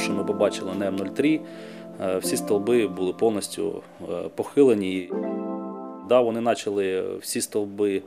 що 0.00 0.12
ми 0.12 0.24
побачили 0.24 0.74
на 0.74 0.90
М03, 0.90 1.40
е, 2.00 2.18
всі 2.18 2.36
стовби 2.36 2.88
були 2.88 3.12
повністю 3.12 3.82
е, 4.02 4.28
похилені. 4.34 5.10
Да, 6.08 6.20
вони 6.20 6.42
почали 6.42 7.16
всі 7.20 7.40
стовби 7.40 8.02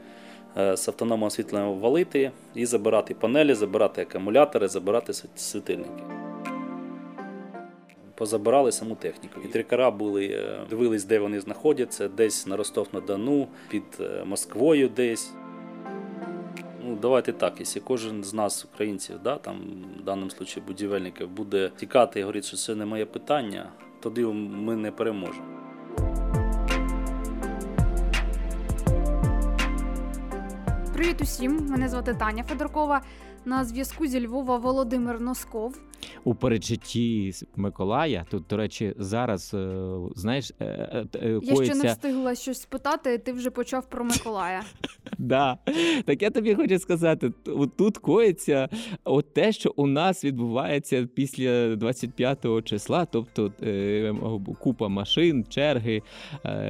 е, 0.57 0.77
з 0.77 0.87
автономного 0.87 1.27
освітлення 1.27 1.69
валити 1.69 2.31
і 2.55 2.65
забирати 2.65 3.13
панелі, 3.13 3.53
забирати 3.53 4.01
акумулятори, 4.01 4.67
забирати 4.67 5.13
світильники. 5.35 6.03
Позабирали 8.15 8.71
саму 8.71 8.95
техніку. 8.95 9.39
І 9.45 9.47
трикара 9.47 9.91
були, 9.91 10.39
дивились, 10.69 11.05
де 11.05 11.19
вони 11.19 11.39
знаходяться, 11.39 12.07
десь 12.07 12.47
на 12.47 12.57
Ростов-на-Дону, 12.57 13.47
під 13.69 13.83
Москвою 14.25 14.89
десь. 14.89 15.33
Давайте 17.03 17.33
так, 17.33 17.53
якщо 17.59 17.81
кожен 17.81 18.23
з 18.23 18.33
нас, 18.33 18.65
українців, 18.65 19.19
да, 19.23 19.37
там, 19.37 19.55
в 19.99 20.03
даному 20.03 20.31
випадку 20.31 20.61
будівельників, 20.67 21.29
буде 21.29 21.71
тікати 21.77 22.19
і 22.19 22.23
говорити, 22.23 22.47
що 22.47 22.57
це 22.57 22.75
не 22.75 22.85
моє 22.85 23.05
питання, 23.05 23.69
тоді 23.99 24.25
ми 24.25 24.75
не 24.75 24.91
переможемо. 24.91 25.45
Привіт 30.93 31.21
усім! 31.21 31.67
Мене 31.69 31.89
звати 31.89 32.13
Таня 32.13 32.43
Федоркова. 32.43 33.01
На 33.45 33.65
зв'язку 33.65 34.07
зі 34.07 34.27
Львова 34.27 34.57
Володимир 34.57 35.21
Носков. 35.21 35.79
У 36.23 36.35
передчутті 36.35 37.33
Миколая. 37.55 38.25
Тут, 38.29 38.43
до 38.49 38.57
речі, 38.57 38.93
зараз 38.97 39.53
е, 39.53 39.95
знаєш, 40.15 40.51
е, 40.59 40.65
е, 40.65 41.05
е, 41.15 41.39
Я 41.43 41.55
ще 41.55 41.75
не 41.75 41.87
встигла 41.87 42.35
щось 42.35 42.61
спитати, 42.61 43.17
ти 43.17 43.33
вже 43.33 43.49
почав 43.49 43.89
про 43.89 44.05
Миколая. 44.05 44.63
Да. 45.17 45.57
Так 46.05 46.21
я 46.21 46.29
тобі 46.29 46.55
хочу 46.55 46.79
сказати, 46.79 47.31
тут 47.77 47.97
коїться 47.97 48.69
от 49.03 49.33
те, 49.33 49.51
що 49.51 49.73
у 49.75 49.87
нас 49.87 50.25
відбувається 50.25 51.07
після 51.13 51.75
25 51.75 52.45
го 52.45 52.61
числа, 52.61 53.05
тобто 53.05 53.51
купа 54.59 54.87
машин, 54.87 55.45
черги 55.49 56.01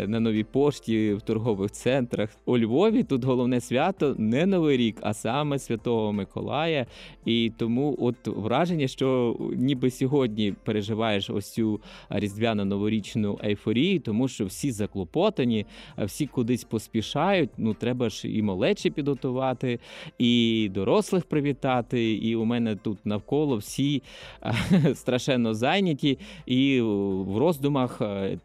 на 0.08 0.20
новій 0.20 0.44
пошті 0.44 1.14
в 1.14 1.22
торгових 1.22 1.72
центрах. 1.72 2.30
У 2.46 2.58
Львові 2.58 3.04
тут 3.04 3.24
головне 3.24 3.62
свято 3.62 4.16
не 4.18 4.46
Новий 4.46 4.78
рік, 4.78 4.98
а 5.02 5.14
саме 5.14 5.60
Святого 5.60 6.14
Миколая. 6.14 6.86
І 7.26 7.52
тому 7.58 7.96
от 8.00 8.16
враження, 8.26 8.88
що 8.88 9.23
ніби 9.56 9.92
сьогодні 9.92 10.54
переживаєш 10.64 11.30
ось 11.30 11.54
цю 11.54 11.82
різдвяно 12.10 12.66
новорічну 12.66 13.40
ейфорію, 13.44 14.00
тому 14.00 14.28
що 14.28 14.46
всі 14.46 14.72
заклопотані, 14.72 15.66
всі 15.98 16.28
кудись 16.28 16.64
поспішають. 16.64 17.50
Ну 17.58 17.74
треба 17.74 18.10
ж 18.10 18.28
і 18.28 18.42
малечі 18.42 18.90
підготувати, 18.90 19.80
і 20.18 20.70
дорослих 20.74 21.26
привітати. 21.26 22.14
І 22.14 22.36
у 22.36 22.46
мене 22.46 22.76
тут 22.76 23.06
навколо 23.06 23.58
всі 23.58 24.04
страшенно 24.94 25.54
зайняті 25.54 26.18
і 26.46 26.82
в 26.82 27.38
роздумах, 27.38 28.02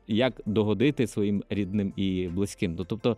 як 0.08 0.40
догодити 0.46 1.06
своїм 1.06 1.44
рідним 1.50 1.92
і 1.96 2.28
близьким. 2.28 2.74
Ну, 2.78 2.84
тобто 2.84 3.16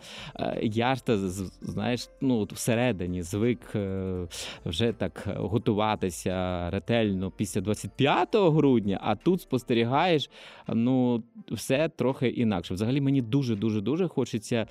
я 0.63 0.95
ж 0.95 1.05
та 1.05 1.19
знаєш, 1.61 2.09
ну 2.21 2.49
всередині 2.53 3.23
звик 3.23 3.61
е, 3.75 4.27
вже 4.65 4.93
так 4.93 5.29
готуватися 5.37 6.71
ретельно 6.71 7.31
після 7.31 7.50
25 7.57 8.29
грудня, 8.35 8.99
а 9.03 9.17
тут 9.17 9.41
спостерігаєш, 9.41 10.31
ну 10.69 11.23
все 11.51 11.89
трохи 11.89 12.29
інакше. 12.29 12.75
Взагалі 12.75 13.01
мені 13.01 13.23
дуже 13.23 13.57
дуже 13.57 13.81
дуже 13.81 14.09
хочеться 14.09 14.67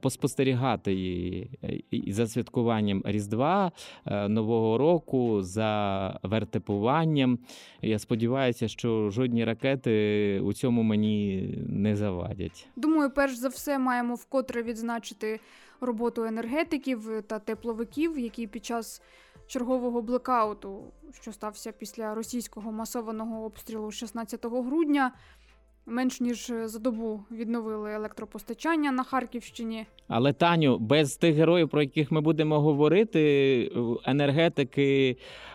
поспостерігати 0.00 0.94
і 1.90 2.12
за 2.12 2.26
святкуванням 2.26 3.02
Різдва, 3.04 3.72
е, 4.06 4.28
Нового 4.28 4.78
року, 4.78 5.42
за 5.42 6.20
вертепуванням. 6.22 7.38
Я 7.82 7.98
сподіваюся, 7.98 8.68
що 8.68 9.10
жодні 9.10 9.44
ракети 9.44 10.40
у 10.40 10.52
цьому 10.52 10.82
мені 10.82 11.48
не 11.68 11.96
завадять. 11.96 12.68
Думаю, 12.76 13.10
перш 13.10 13.34
за 13.34 13.48
все 13.48 13.78
маємо 13.78 14.14
вкотре 14.14 14.62
відзначити 14.62 15.40
роботу 15.80 16.24
енергетиків 16.24 17.22
та 17.26 17.38
тепловиків, 17.38 18.18
які 18.18 18.46
під 18.46 18.64
час 18.64 19.02
чергового 19.48 20.02
блекауту, 20.02 20.84
що 21.20 21.32
стався 21.32 21.72
після 21.72 22.14
російського 22.14 22.72
масованого 22.72 23.44
обстрілу 23.44 23.90
16 23.90 24.46
грудня, 24.46 25.12
менш 25.86 26.20
ніж 26.20 26.52
за 26.64 26.78
добу 26.78 27.24
відновили 27.30 27.92
електропостачання 27.92 28.92
на 28.92 29.04
Харківщині. 29.04 29.86
Але 30.08 30.32
Таню, 30.32 30.78
без 30.78 31.16
тих 31.16 31.34
героїв, 31.34 31.68
про 31.68 31.82
яких 31.82 32.12
ми 32.12 32.20
будемо 32.20 32.60
говорити, 32.60 33.72
енергетики 34.04 35.16
е, 35.18 35.47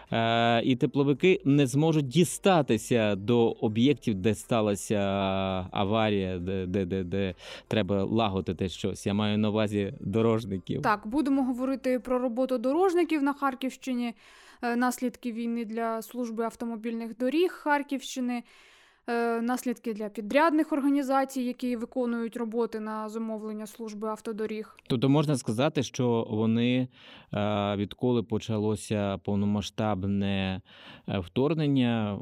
і 0.64 0.75
тепловики 0.75 1.41
не 1.46 1.68
зможуть 1.68 2.08
дістатися 2.08 3.16
до 3.16 3.52
об'єктів, 3.52 4.16
де 4.16 4.36
сталася 4.36 5.00
аварія, 5.72 6.40
де, 6.40 6.66
де, 6.66 6.86
де, 6.86 7.03
де 7.03 7.36
треба 7.68 8.03
лагодити 8.03 8.69
щось. 8.69 9.06
Я 9.06 9.13
маю 9.13 9.38
на 9.38 9.50
увазі 9.50 9.94
дорожників. 10.00 10.81
Так, 10.81 11.08
будемо 11.08 11.44
говорити 11.44 12.00
про 12.00 12.19
роботу 12.19 12.58
дорожників 12.58 13.24
на 13.24 13.34
Харківщині, 13.34 14.13
е, 14.62 14.75
наслідки 14.75 15.31
війни 15.31 15.66
для 15.66 16.02
служби 16.02 16.44
автомобільних 16.44 17.18
доріг 17.18 17.52
Харківщини, 17.52 18.34
е, 18.34 18.44
наслідки 19.41 19.94
для 19.94 20.09
підрядних 20.09 20.74
організацій, 20.74 21.41
які 21.41 21.75
виконують 21.75 22.38
роботи 22.38 22.80
на 22.80 23.09
замовлення 23.09 23.68
служби 23.68 24.08
автодоріг. 24.08 24.78
Тобто 24.88 25.09
можна 25.09 25.38
сказати, 25.38 25.84
що 25.84 26.28
вони 26.30 26.88
е, 27.34 27.75
відколи 27.75 28.24
почалося 28.24 29.18
повномасштабне 29.18 30.62
е, 31.09 31.19
вторгнення. 31.19 32.19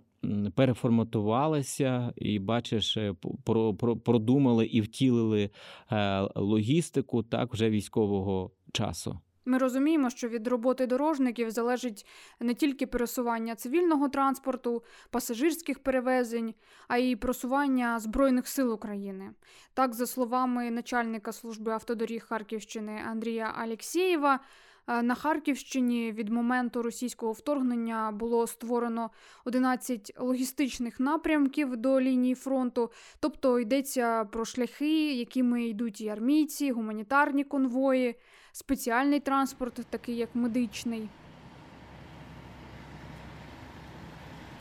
Переформатувалися 0.56 2.14
і 2.16 2.40
бачиш, 2.40 2.98
е, 2.98 3.16
про, 3.44 3.74
про, 3.74 3.98
продумали 3.98 4.66
і 4.66 4.82
втілили 4.82 5.50
е, 5.92 6.28
логістику 6.36 7.24
так 7.24 7.54
вже 7.54 7.70
військового 7.70 8.52
часу. 8.72 9.20
Ми 9.52 9.58
розуміємо, 9.58 10.10
що 10.10 10.28
від 10.28 10.48
роботи 10.48 10.88
дорожників 10.88 11.52
залежить 11.52 12.08
не 12.40 12.54
тільки 12.54 12.88
пересування 12.88 13.56
цивільного 13.56 14.10
транспорту, 14.10 14.84
пасажирських 15.10 15.80
перевезень, 15.80 16.54
а 16.88 16.98
й 16.98 17.16
просування 17.16 18.00
Збройних 18.00 18.48
сил 18.48 18.74
України. 18.74 19.32
Так, 19.74 19.94
за 19.94 20.08
словами 20.08 20.72
начальника 20.72 21.32
служби 21.32 21.72
автодоріг 21.72 22.26
Харківщини 22.26 23.02
Андрія 23.08 23.54
Алєксєєва, 23.58 24.40
на 24.88 25.16
Харківщині 25.16 26.12
від 26.12 26.30
моменту 26.30 26.82
російського 26.82 27.32
вторгнення 27.32 28.12
було 28.12 28.48
створено 28.48 29.10
11 29.46 30.14
логістичних 30.20 31.00
напрямків 31.00 31.78
до 31.78 32.02
лінії 32.02 32.36
фронту, 32.36 32.92
тобто 33.20 33.60
йдеться 33.60 34.26
про 34.26 34.46
шляхи, 34.46 35.14
якими 35.14 35.64
йдуть 35.64 36.02
і 36.02 36.08
армійці, 36.08 36.72
гуманітарні 36.72 37.44
конвої, 37.44 38.16
спеціальний 38.52 39.20
транспорт, 39.20 39.74
такий 39.90 40.16
як 40.16 40.30
медичний. 40.34 41.10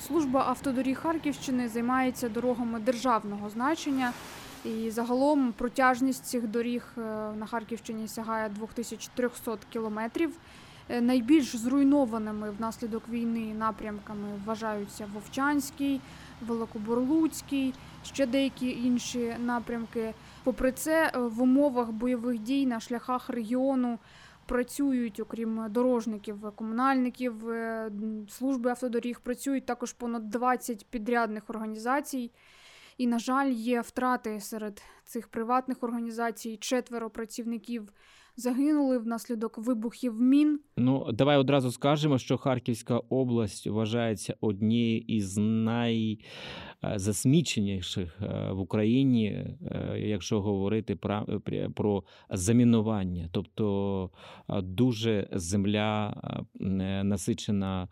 Служба 0.06 0.44
автодоріг 0.48 0.98
Харківщини 0.98 1.68
займається 1.68 2.28
дорогами 2.28 2.80
державного 2.80 3.50
значення. 3.50 4.12
І 4.64 4.90
загалом 4.90 5.52
протяжність 5.52 6.24
цих 6.24 6.48
доріг 6.48 6.84
е, 6.98 7.00
на 7.36 7.46
Харківщині 7.46 8.08
сягає 8.08 8.48
2300 8.48 9.58
кілометрів. 9.70 10.36
Е, 10.88 11.00
Найбільш 11.00 11.56
зруйнованими 11.56 12.50
внаслідок 12.50 13.08
війни 13.08 13.54
напрямками 13.54 14.28
вважаються 14.44 15.08
Вовчанський, 15.14 16.00
Великоборлуцький, 16.46 17.74
ще 18.04 18.26
деякі 18.26 18.70
інші 18.70 19.36
напрямки. 19.38 20.14
Попри 20.44 20.72
це, 20.72 21.12
е, 21.14 21.18
в 21.18 21.42
умовах 21.42 21.90
бойових 21.90 22.38
дій 22.38 22.66
на 22.66 22.80
шляхах 22.80 23.30
регіону 23.30 23.98
працюють, 24.46 25.20
окрім 25.20 25.66
дорожників, 25.68 26.52
комунальників, 26.54 27.34
служби 28.28 28.70
автодоріг, 28.70 29.20
працюють 29.20 29.66
також 29.66 29.92
понад 29.92 30.30
20 30.30 30.86
підрядних 30.90 31.50
організацій. 31.50 32.30
І, 33.00 33.06
на 33.06 33.18
жаль, 33.18 33.50
є 33.50 33.80
втрати 33.80 34.40
серед 34.40 34.82
цих 35.04 35.28
приватних 35.28 35.82
організацій. 35.82 36.56
Четверо 36.56 37.10
працівників 37.10 37.92
загинули 38.40 38.98
внаслідок 38.98 39.58
вибухів 39.58 40.20
мін. 40.20 40.60
Ну, 40.76 41.12
давай 41.12 41.36
одразу 41.36 41.70
скажемо, 41.72 42.18
що 42.18 42.36
Харківська 42.36 42.98
область 42.98 43.66
вважається 43.66 44.34
однією 44.40 45.00
із 45.00 45.36
найзасміченіших 46.82 48.20
е, 48.22 48.52
в 48.52 48.60
Україні, 48.60 49.26
е, 49.26 49.56
якщо 49.98 50.40
говорити 50.40 50.96
про 51.74 52.04
замінування. 52.30 53.28
Тобто 53.32 54.10
е, 54.48 54.62
дуже 54.62 55.28
земля 55.32 56.22
е, 56.60 56.64
насичена 57.04 57.88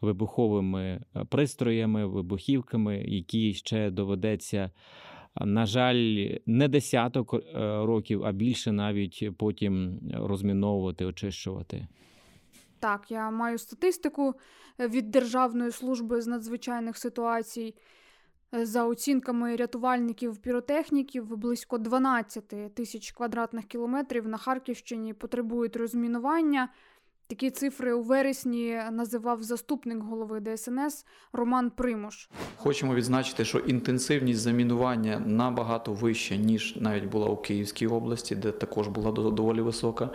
вибуховими 0.00 0.82
е, 1.16 1.24
пристроями, 1.24 2.06
вибухівками, 2.06 3.04
які 3.06 3.54
ще 3.54 3.90
доведеться. 3.90 4.70
На 5.40 5.66
жаль, 5.66 6.38
не 6.46 6.68
десяток 6.68 7.34
е, 7.34 7.40
років, 7.86 8.24
а 8.24 8.32
більше 8.32 8.72
навіть 8.72 9.30
потім 9.38 10.00
розміновувати, 10.14 11.04
очищувати. 11.04 11.86
Так, 12.78 13.10
я 13.10 13.30
маю 13.30 13.58
статистику 13.58 14.34
е, 14.80 14.88
від 14.88 15.10
Державної 15.10 15.70
служби 15.70 16.20
з 16.20 16.26
надзвичайних 16.26 16.96
ситуацій. 16.96 17.74
Е, 18.54 18.66
за 18.66 18.84
оцінками 18.84 19.56
рятувальників 19.56 20.38
піротехніків, 20.38 21.36
близько 21.36 21.78
12 21.78 22.74
тисяч 22.74 23.12
квадратних 23.12 23.64
кілометрів 23.64 24.28
на 24.28 24.36
Харківщині 24.36 25.14
потребують 25.14 25.76
розмінування. 25.76 26.68
Такі 27.28 27.50
цифри 27.50 27.92
у 27.92 28.02
вересні 28.02 28.80
називав 28.90 29.42
заступник 29.42 29.98
голови 29.98 30.40
ДСНС 30.40 31.06
Роман 31.32 31.70
Примуш. 31.70 32.28
Хочемо 32.56 32.94
відзначити, 32.94 33.44
що 33.44 33.58
інтенсивність 33.58 34.40
замінування 34.40 35.18
набагато 35.26 35.92
вища, 35.92 36.36
ніж 36.36 36.76
навіть 36.76 37.04
була 37.04 37.28
у 37.28 37.36
Київській 37.36 37.86
області, 37.86 38.34
де 38.34 38.52
також 38.52 38.88
була 38.88 39.12
доволі 39.12 39.60
висока. 39.60 40.10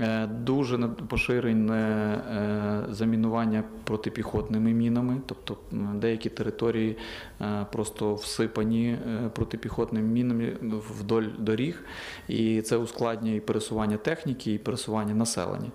Е, 0.00 0.26
дуже 0.26 0.78
поширене 0.88 1.74
е, 1.74 2.94
замінування 2.94 3.64
протипіхотними 3.84 4.72
мінами, 4.72 5.20
тобто 5.26 5.56
деякі 5.94 6.28
території 6.28 6.96
е, 7.40 7.66
просто 7.72 8.14
всипані 8.14 8.98
протипіхотними 9.34 10.08
мінами 10.08 10.56
вдоль 11.00 11.26
доріг, 11.38 11.84
і 12.28 12.62
це 12.62 12.76
ускладнює 12.76 13.36
і 13.36 13.40
пересування 13.40 13.96
техніки, 13.96 14.54
і 14.54 14.58
пересування 14.58 15.14
населення. 15.14 15.70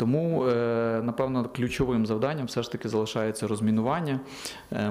Тому, 0.00 0.44
напевно, 1.02 1.48
ключовим 1.56 2.06
завданням 2.06 2.46
все 2.46 2.62
ж 2.62 2.72
таки 2.72 2.88
залишається 2.88 3.46
розмінування. 3.46 4.20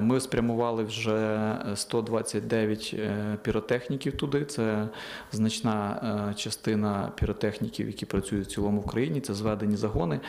Ми 0.00 0.20
спрямували 0.20 0.84
вже 0.84 1.56
129 1.74 2.96
піротехніків 3.42 4.16
туди. 4.16 4.44
Це 4.44 4.88
значна 5.32 6.34
частина 6.36 7.12
піротехніків, 7.16 7.86
які 7.86 8.06
працюють 8.06 8.46
в 8.46 8.50
цілому 8.50 8.70
цілому 8.70 8.80
в 8.80 8.86
країні. 8.86 9.20
Це 9.20 9.34
зведені 9.34 9.76
загони. 9.76 10.20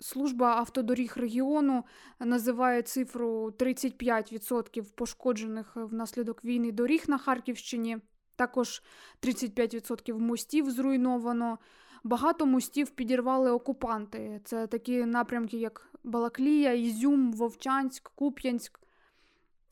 Служба 0.00 0.56
автодоріг 0.56 1.12
регіону 1.16 1.84
називає 2.20 2.82
цифру 2.82 3.54
35% 3.58 4.82
пошкоджених 4.94 5.72
внаслідок 5.76 6.44
війни 6.44 6.72
доріг 6.72 7.04
на 7.08 7.18
Харківщині. 7.18 7.98
Також 8.36 8.82
35% 9.22 10.18
мостів 10.18 10.70
зруйновано. 10.70 11.58
Багато 12.04 12.46
мостів 12.46 12.90
підірвали 12.90 13.50
окупанти. 13.50 14.40
Це 14.44 14.66
такі 14.66 15.04
напрямки, 15.04 15.56
як 15.56 15.90
Балаклія, 16.04 16.72
Ізюм, 16.72 17.32
Вовчанськ, 17.32 18.10
Куп'янськ. 18.14 18.82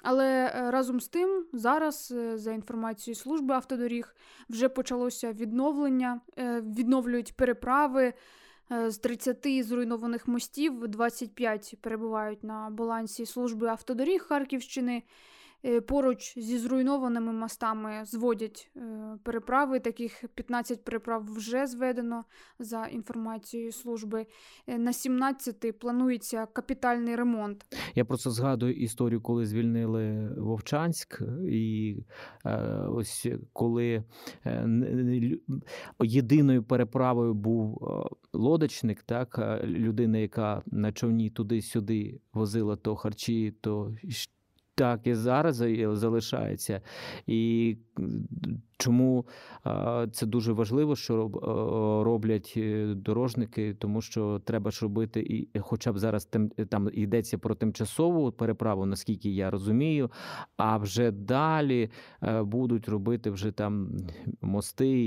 Але 0.02 0.52
е, 0.54 0.70
разом 0.70 1.00
з 1.00 1.08
тим, 1.08 1.46
зараз, 1.52 2.12
е, 2.16 2.38
за 2.38 2.52
інформацією 2.52 3.14
служби 3.14 3.54
автодоріг, 3.54 4.14
вже 4.48 4.68
почалося 4.68 5.32
відновлення, 5.32 6.20
е, 6.38 6.60
відновлюють 6.60 7.36
переправи. 7.36 8.12
З 8.86 8.98
30 8.98 9.62
зруйнованих 9.62 10.28
мостів 10.28 10.88
25 10.88 11.76
перебувають 11.80 12.44
на 12.44 12.70
балансі 12.70 13.26
служби 13.26 13.68
автодоріг 13.68 14.22
Харківщини. 14.22 15.02
Е, 15.64 15.80
поруч 15.80 16.34
зі 16.38 16.58
зруйнованими 16.58 17.32
мостами 17.32 18.04
зводять 18.04 18.70
е, 18.76 18.80
переправи. 19.22 19.80
Таких 19.80 20.24
15 20.34 20.84
переправ 20.84 21.24
вже 21.24 21.66
зведено 21.66 22.24
за 22.58 22.84
інформацією 22.86 23.72
служби. 23.72 24.26
Е, 24.66 24.78
на 24.78 24.92
17 24.92 25.78
планується 25.78 26.46
капітальний 26.46 27.16
ремонт. 27.16 27.66
Я 27.94 28.04
просто 28.04 28.30
згадую 28.30 28.74
історію, 28.74 29.20
коли 29.20 29.46
звільнили 29.46 30.34
Вовчанськ, 30.38 31.22
і 31.48 31.96
ось 32.88 33.26
коли 33.52 34.04
єдиною 36.02 36.62
переправою 36.62 37.34
був 37.34 37.88
лодочник, 38.32 39.02
так 39.02 39.60
людина, 39.64 40.18
яка 40.18 40.62
на 40.66 40.92
човні 40.92 41.30
туди-сюди 41.30 42.20
возила 42.32 42.76
то 42.76 42.96
харчі, 42.96 43.54
то 43.60 43.96
так 44.80 45.06
і 45.06 45.14
зараз 45.14 45.64
залишається. 45.92 46.80
І 47.26 47.76
чому 48.78 49.26
це 50.12 50.26
дуже 50.26 50.52
важливо, 50.52 50.96
що 50.96 51.28
роблять 52.06 52.54
е, 52.56 52.94
дорожники, 52.94 53.74
тому 53.74 54.00
що 54.02 54.40
треба 54.44 54.70
ж 54.70 54.82
робити, 54.82 55.20
і 55.20 55.58
хоча 55.58 55.92
б 55.92 55.98
зараз 55.98 56.24
тим 56.24 56.48
там 56.48 56.88
йдеться 56.92 57.38
про 57.38 57.54
тимчасову 57.54 58.32
переправу, 58.32 58.86
наскільки 58.86 59.30
я 59.30 59.50
розумію, 59.50 60.10
а 60.56 60.76
вже 60.76 61.10
далі 61.10 61.90
е, 62.22 62.42
будуть 62.42 62.88
робити 62.88 63.30
вже 63.30 63.52
там 63.52 63.96
мости 64.40 65.04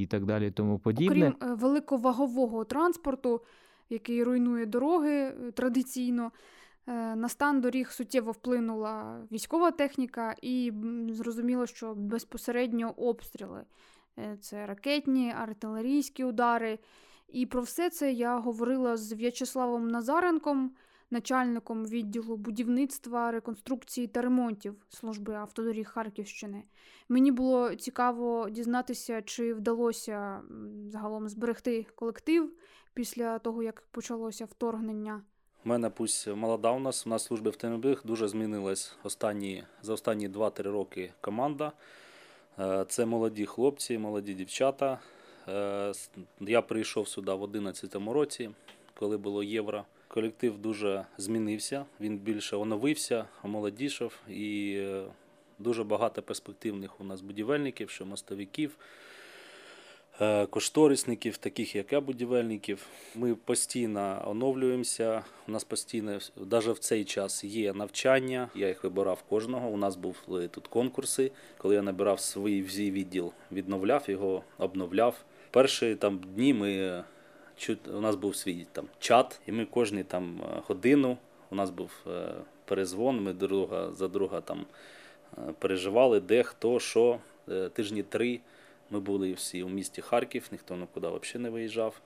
і 0.00 0.06
так 0.06 0.24
далі. 0.24 0.50
Тому 0.50 0.78
подібне. 0.78 1.28
Окрім 1.28 1.50
е, 1.50 1.54
великовагового 1.54 2.64
транспорту, 2.64 3.40
який 3.90 4.24
руйнує 4.24 4.66
дороги 4.66 5.30
традиційно. 5.54 6.30
Е, 6.86 7.16
на 7.16 7.28
стан 7.28 7.60
доріг 7.60 7.90
суттєво 7.90 8.32
вплинула 8.32 9.24
військова 9.32 9.70
техніка, 9.70 10.34
і 10.42 10.72
зрозуміло, 11.08 11.66
що 11.66 11.94
безпосередньо 11.94 12.94
обстріли 12.96 13.64
е, 14.18 14.36
це 14.40 14.66
ракетні, 14.66 15.32
артилерійські 15.32 16.24
удари. 16.24 16.78
І 17.28 17.46
про 17.46 17.62
все 17.62 17.90
це 17.90 18.12
я 18.12 18.38
говорила 18.38 18.96
з 18.96 19.12
В'ячеславом 19.12 19.88
Назаренком, 19.88 20.72
начальником 21.10 21.84
відділу 21.84 22.36
будівництва, 22.36 23.30
реконструкції 23.30 24.06
та 24.06 24.22
ремонтів 24.22 24.74
служби 24.88 25.34
автодоріг 25.34 25.88
Харківщини. 25.88 26.64
Мені 27.08 27.32
було 27.32 27.74
цікаво 27.74 28.50
дізнатися, 28.50 29.22
чи 29.22 29.54
вдалося 29.54 30.40
загалом 30.88 31.28
зберегти 31.28 31.86
колектив 31.94 32.52
після 32.94 33.38
того, 33.38 33.62
як 33.62 33.82
почалося 33.90 34.44
вторгнення. 34.44 35.22
У 35.64 35.68
мене 35.68 35.90
пусть 35.90 36.26
молода 36.26 36.72
у 36.72 36.78
нас, 36.78 37.06
у 37.06 37.10
нас 37.10 37.24
служби 37.24 37.50
в 37.50 37.56
ТНБ 37.56 37.86
дуже 38.04 38.28
змінилась 38.28 38.96
останні, 39.04 39.64
за 39.82 39.92
останні 39.92 40.28
2-3 40.28 40.62
роки 40.62 41.12
команда. 41.20 41.72
Е, 42.58 42.84
це 42.88 43.06
молоді 43.06 43.46
хлопці, 43.46 43.98
молоді 43.98 44.34
дівчата. 44.34 44.98
Е, 45.48 45.92
я 46.40 46.62
прийшов 46.62 47.08
сюди 47.08 47.32
в 47.32 47.38
2011 47.38 47.94
році, 47.94 48.50
коли 48.94 49.16
було 49.16 49.42
євро. 49.42 49.84
Колектив 50.08 50.58
дуже 50.58 51.06
змінився, 51.18 51.84
він 52.00 52.18
більше 52.18 52.56
оновився, 52.56 53.24
омолодішав 53.42 54.20
і 54.28 54.74
е, 54.78 55.04
дуже 55.58 55.84
багато 55.84 56.22
перспективних 56.22 57.00
у 57.00 57.04
нас 57.04 57.20
будівельників, 57.20 57.90
що 57.90 58.06
мостовиків. 58.06 58.76
Е, 60.20 60.46
кошторисників, 60.46 61.36
таких 61.36 61.76
як 61.76 61.92
я, 61.92 62.00
будівельників. 62.00 62.86
Ми 63.14 63.34
постійно 63.34 64.22
оновлюємося. 64.26 65.24
У 65.48 65.52
нас 65.52 65.64
постійно, 65.64 66.18
навіть 66.50 66.66
в 66.66 66.78
цей 66.78 67.04
час 67.04 67.44
є 67.44 67.72
навчання. 67.72 68.48
Я 68.54 68.68
їх 68.68 68.84
вибирав 68.84 69.22
кожного. 69.22 69.68
У 69.68 69.76
нас 69.76 69.96
були 69.96 70.48
тут 70.48 70.68
конкурси. 70.68 71.30
Коли 71.58 71.74
я 71.74 71.82
набирав 71.82 72.20
свій 72.20 72.62
відділ, 72.90 73.32
відновляв 73.52 74.04
його, 74.10 74.42
обновляв. 74.58 75.24
Перші 75.50 75.94
там 75.94 76.18
дні 76.18 76.54
ми 76.54 77.04
у 77.94 78.00
нас 78.00 78.16
був 78.16 78.36
свій 78.36 78.66
там 78.72 78.86
чат, 78.98 79.40
і 79.46 79.52
ми 79.52 79.64
кожні 79.64 80.04
там 80.04 80.40
годину. 80.68 81.16
У 81.50 81.54
нас 81.54 81.70
був 81.70 81.90
е, 82.06 82.34
перезвон. 82.64 83.22
Ми 83.22 83.32
друга 83.32 83.92
за 83.92 84.08
друга 84.08 84.40
там 84.40 84.66
е, 85.38 85.40
переживали, 85.58 86.20
де 86.20 86.42
хто, 86.42 86.80
що 86.80 87.18
тижні 87.72 88.02
три. 88.02 88.40
Ми 88.92 89.00
були 89.00 89.32
всі 89.32 89.62
у 89.62 89.68
місті 89.68 90.02
Харків, 90.02 90.48
ніхто 90.52 90.76
нікуди 90.76 91.08
взагалі 91.08 91.42
не 91.42 91.50
виїжджав. 91.50 92.00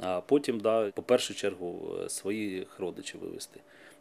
А 0.00 0.20
потім, 0.20 0.60
да, 0.60 0.90
по 0.90 1.02
першу 1.02 1.34
чергу, 1.34 1.96
е, 2.04 2.08
своїх 2.08 2.80
родичів 2.80 3.20
вивезти. 3.20 3.60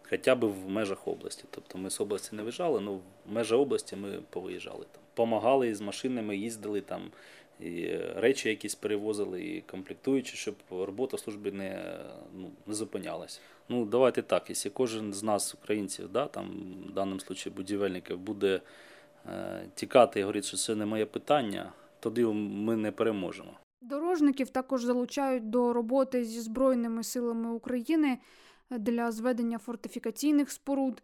Хоча 0.09 0.35
б 0.35 0.45
в 0.45 0.69
межах 0.69 1.07
області. 1.07 1.43
Тобто 1.49 1.77
ми 1.77 1.89
з 1.89 2.01
області 2.01 2.35
не 2.35 2.41
виїжджали, 2.41 2.73
але 2.73 2.81
ну, 2.81 3.01
в 3.25 3.31
межі 3.33 3.55
області 3.55 3.95
ми 3.95 4.19
повиїжджали 4.29 4.85
там. 4.91 5.01
Помагали 5.13 5.75
з 5.75 5.81
машинами, 5.81 6.37
їздили 6.37 6.81
там, 6.81 7.11
і 7.59 7.81
е, 7.81 8.13
речі 8.15 8.49
якісь 8.49 8.75
перевозили, 8.75 9.43
і 9.43 9.61
комплектуючи, 9.61 10.37
щоб 10.37 10.55
робота 10.69 11.17
служби 11.17 11.51
не 11.51 11.99
ну, 12.35 12.51
не 12.67 12.73
зупинялася. 12.73 13.39
Ну, 13.69 13.85
давайте 13.85 14.21
так, 14.21 14.43
якщо 14.47 14.71
кожен 14.71 15.13
з 15.13 15.23
нас, 15.23 15.55
українців, 15.63 16.09
да, 16.11 16.25
там, 16.25 16.75
в 16.89 16.93
даному 16.93 17.19
випадку 17.19 17.49
будівельників, 17.49 18.17
буде 18.17 18.61
е, 19.25 19.65
тікати 19.75 20.19
і 20.19 20.23
говорити, 20.23 20.47
що 20.47 20.57
це 20.57 20.75
не 20.75 20.85
моє 20.85 21.05
питання 21.05 21.71
тоді 21.99 22.25
ми 22.25 22.75
не 22.75 22.91
переможемо. 22.91 23.51
Дорожників 23.81 24.49
також 24.49 24.83
залучають 24.83 25.49
до 25.49 25.73
роботи 25.73 26.25
зі 26.25 26.41
Збройними 26.41 27.03
силами 27.03 27.51
України 27.51 28.17
для 28.69 29.11
зведення 29.11 29.57
фортифікаційних 29.57 30.51
споруд. 30.51 31.03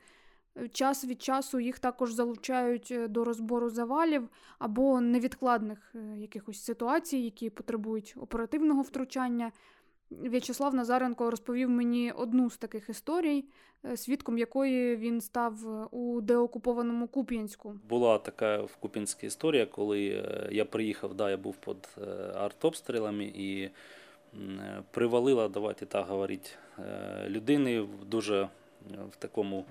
Час 0.72 1.06
від 1.06 1.22
часу 1.22 1.60
їх 1.60 1.80
також 1.80 2.14
залучають 2.14 2.94
до 3.10 3.24
розбору 3.24 3.70
завалів 3.70 4.30
або 4.60 5.02
невідкладних 5.02 5.96
е, 5.96 6.18
якихось 6.18 6.64
ситуацій, 6.64 7.18
які 7.18 7.50
потребують 7.50 8.14
оперативного 8.18 8.82
втручання. 8.82 9.52
В'ячеслав 10.22 10.74
Назаренко 10.74 11.32
розповів 11.32 11.70
мені 11.70 12.12
одну 12.12 12.50
з 12.50 12.58
таких 12.58 12.90
історій, 12.90 13.46
е, 13.86 13.98
свідком 13.98 14.38
якої 14.38 14.96
він 14.96 15.22
став 15.22 15.68
е, 15.68 15.86
у 15.92 16.22
деокупованому 16.22 17.08
Куп'янську. 17.08 17.76
Була 17.90 18.18
така 18.18 18.62
в 18.62 18.76
Куп'янській 18.76 19.28
історія, 19.28 19.66
коли 19.66 20.08
е, 20.08 20.48
я 20.52 20.66
приїхав, 20.66 21.14
да, 21.14 21.30
я 21.30 21.38
був 21.38 21.56
під 21.56 21.98
артобстрілами, 22.36 23.26
і 23.26 23.70
привалила, 24.92 25.48
давайте 25.48 25.86
так 25.86 26.08
говорити, 26.08 26.50
людини 27.28 27.88
дуже 28.06 28.50
в 29.12 29.16
такому 29.16 29.66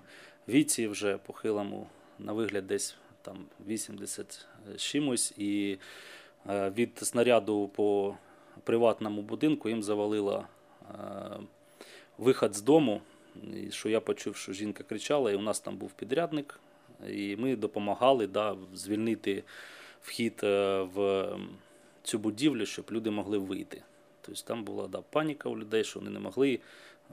віці, 0.49 0.88
вже 0.88 1.18
похилому, 1.18 1.87
на 2.18 2.32
вигляд 2.32 2.66
десь 2.66 2.96
там 3.22 3.37
80 3.66 4.46
з 4.76 4.80
чимось, 4.80 5.34
і 5.37 5.78
від 6.49 6.99
снаряду 6.99 7.68
по 7.68 8.14
приватному 8.61 9.23
будинку 9.23 9.68
їм 9.68 9.82
завалила 9.82 10.49
е, 10.90 10.94
виход 12.18 12.54
з 12.54 12.62
дому. 12.62 13.00
І 13.54 13.71
що 13.71 13.88
я 13.88 14.00
почув, 14.00 14.37
що 14.37 14.52
жінка 14.52 14.85
кричала, 14.85 15.32
і 15.32 15.37
у 15.37 15.40
нас 15.40 15.61
там 15.61 15.76
був 15.76 15.92
підрядник, 15.92 16.61
і 17.09 17.37
ми 17.37 17.56
допомагали 17.56 18.26
да, 18.26 18.56
звільнити 18.75 19.44
вхід 20.02 20.40
е, 20.44 20.82
в 20.82 21.28
цю 22.02 22.18
будівлю, 22.18 22.66
щоб 22.66 22.85
люди 22.90 23.11
могли 23.11 23.38
вийти. 23.38 23.82
Тобто 24.21 24.42
там 24.44 24.64
була 24.64 24.88
да, 24.88 25.00
паніка 25.00 25.49
у 25.49 25.59
людей, 25.59 25.85
що 25.85 26.00
вони 26.00 26.11
не 26.11 26.21
могли, 26.21 26.61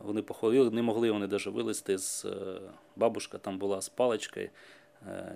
вони 0.04 0.22
походили, 0.22 0.72
не 0.72 0.82
могли 0.82 1.12
вони 1.12 1.28
навіть 1.28 1.46
вилізти 1.46 1.98
з 1.98 2.26
е, 2.26 2.60
бабушка 2.96 3.38
там 3.38 3.58
була 3.58 3.82
з 3.82 3.90
паличкою, 3.90 4.50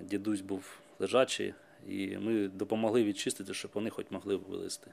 дідусь 0.02 0.42
був 0.42 0.78
лежачий, 1.00 1.54
і 1.88 2.18
ми 2.18 2.48
допомогли 2.48 3.04
відчистити, 3.04 3.54
щоб 3.54 3.72
вони 3.74 3.90
хоч 3.90 4.06
могли 4.10 4.36
вилізти. 4.36 4.92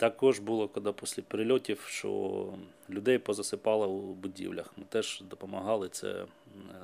Також 0.00 0.38
було, 0.38 0.68
коли 0.68 0.92
після 0.92 1.22
прильотів, 1.22 1.80
що 1.88 2.44
людей 2.90 3.18
позасипало 3.18 3.88
у 3.88 4.14
будівлях. 4.14 4.72
Ми 4.76 4.84
теж 4.88 5.22
допомагали 5.30 5.88
це 5.88 6.24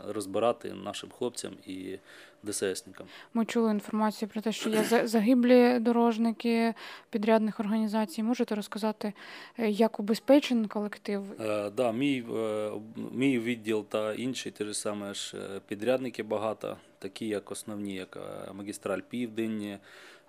розбирати 0.08 0.72
нашим 0.74 1.10
хлопцям 1.10 1.52
і 1.66 1.98
ДССникам. 2.42 3.06
Ми 3.34 3.44
чули 3.44 3.70
інформацію 3.70 4.28
про 4.28 4.40
те, 4.40 4.52
що 4.52 4.70
є 4.70 4.84
загиблі 5.04 5.78
дорожники 5.78 6.74
підрядних 7.10 7.60
організацій. 7.60 8.22
Можете 8.22 8.54
розказати, 8.54 9.12
е, 9.58 9.70
як 9.70 10.00
убезпечений 10.00 10.68
колектив? 10.68 11.40
Е, 11.40 11.70
да, 11.70 11.92
мій, 11.92 12.24
е, 12.36 12.70
мій 13.12 13.38
відділ 13.38 13.84
та 13.88 14.14
інші 14.14 14.50
ті 14.50 14.64
ж 14.64 14.74
саме 14.74 15.14
ж 15.14 15.36
е, 15.36 15.60
підрядники 15.68 16.22
багато, 16.22 16.76
такі 16.98 17.26
як 17.26 17.50
основні, 17.50 17.94
як 17.94 18.16
е, 18.16 18.52
магістраль 18.52 19.00
Південь, 19.00 19.78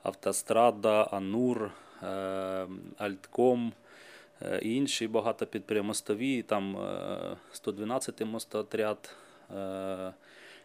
Автострада, 0.04 1.04
Анур, 1.04 1.64
е, 1.64 1.72
Альтком 2.98 3.74
е, 4.42 4.60
і 4.64 4.76
інші 4.76 5.08
багато 5.08 5.46
підприємстові, 5.46 6.42
там 6.42 6.78
е, 6.78 7.38
112 7.52 8.26
мостоотряд. 8.26 9.16
е, 9.56 10.14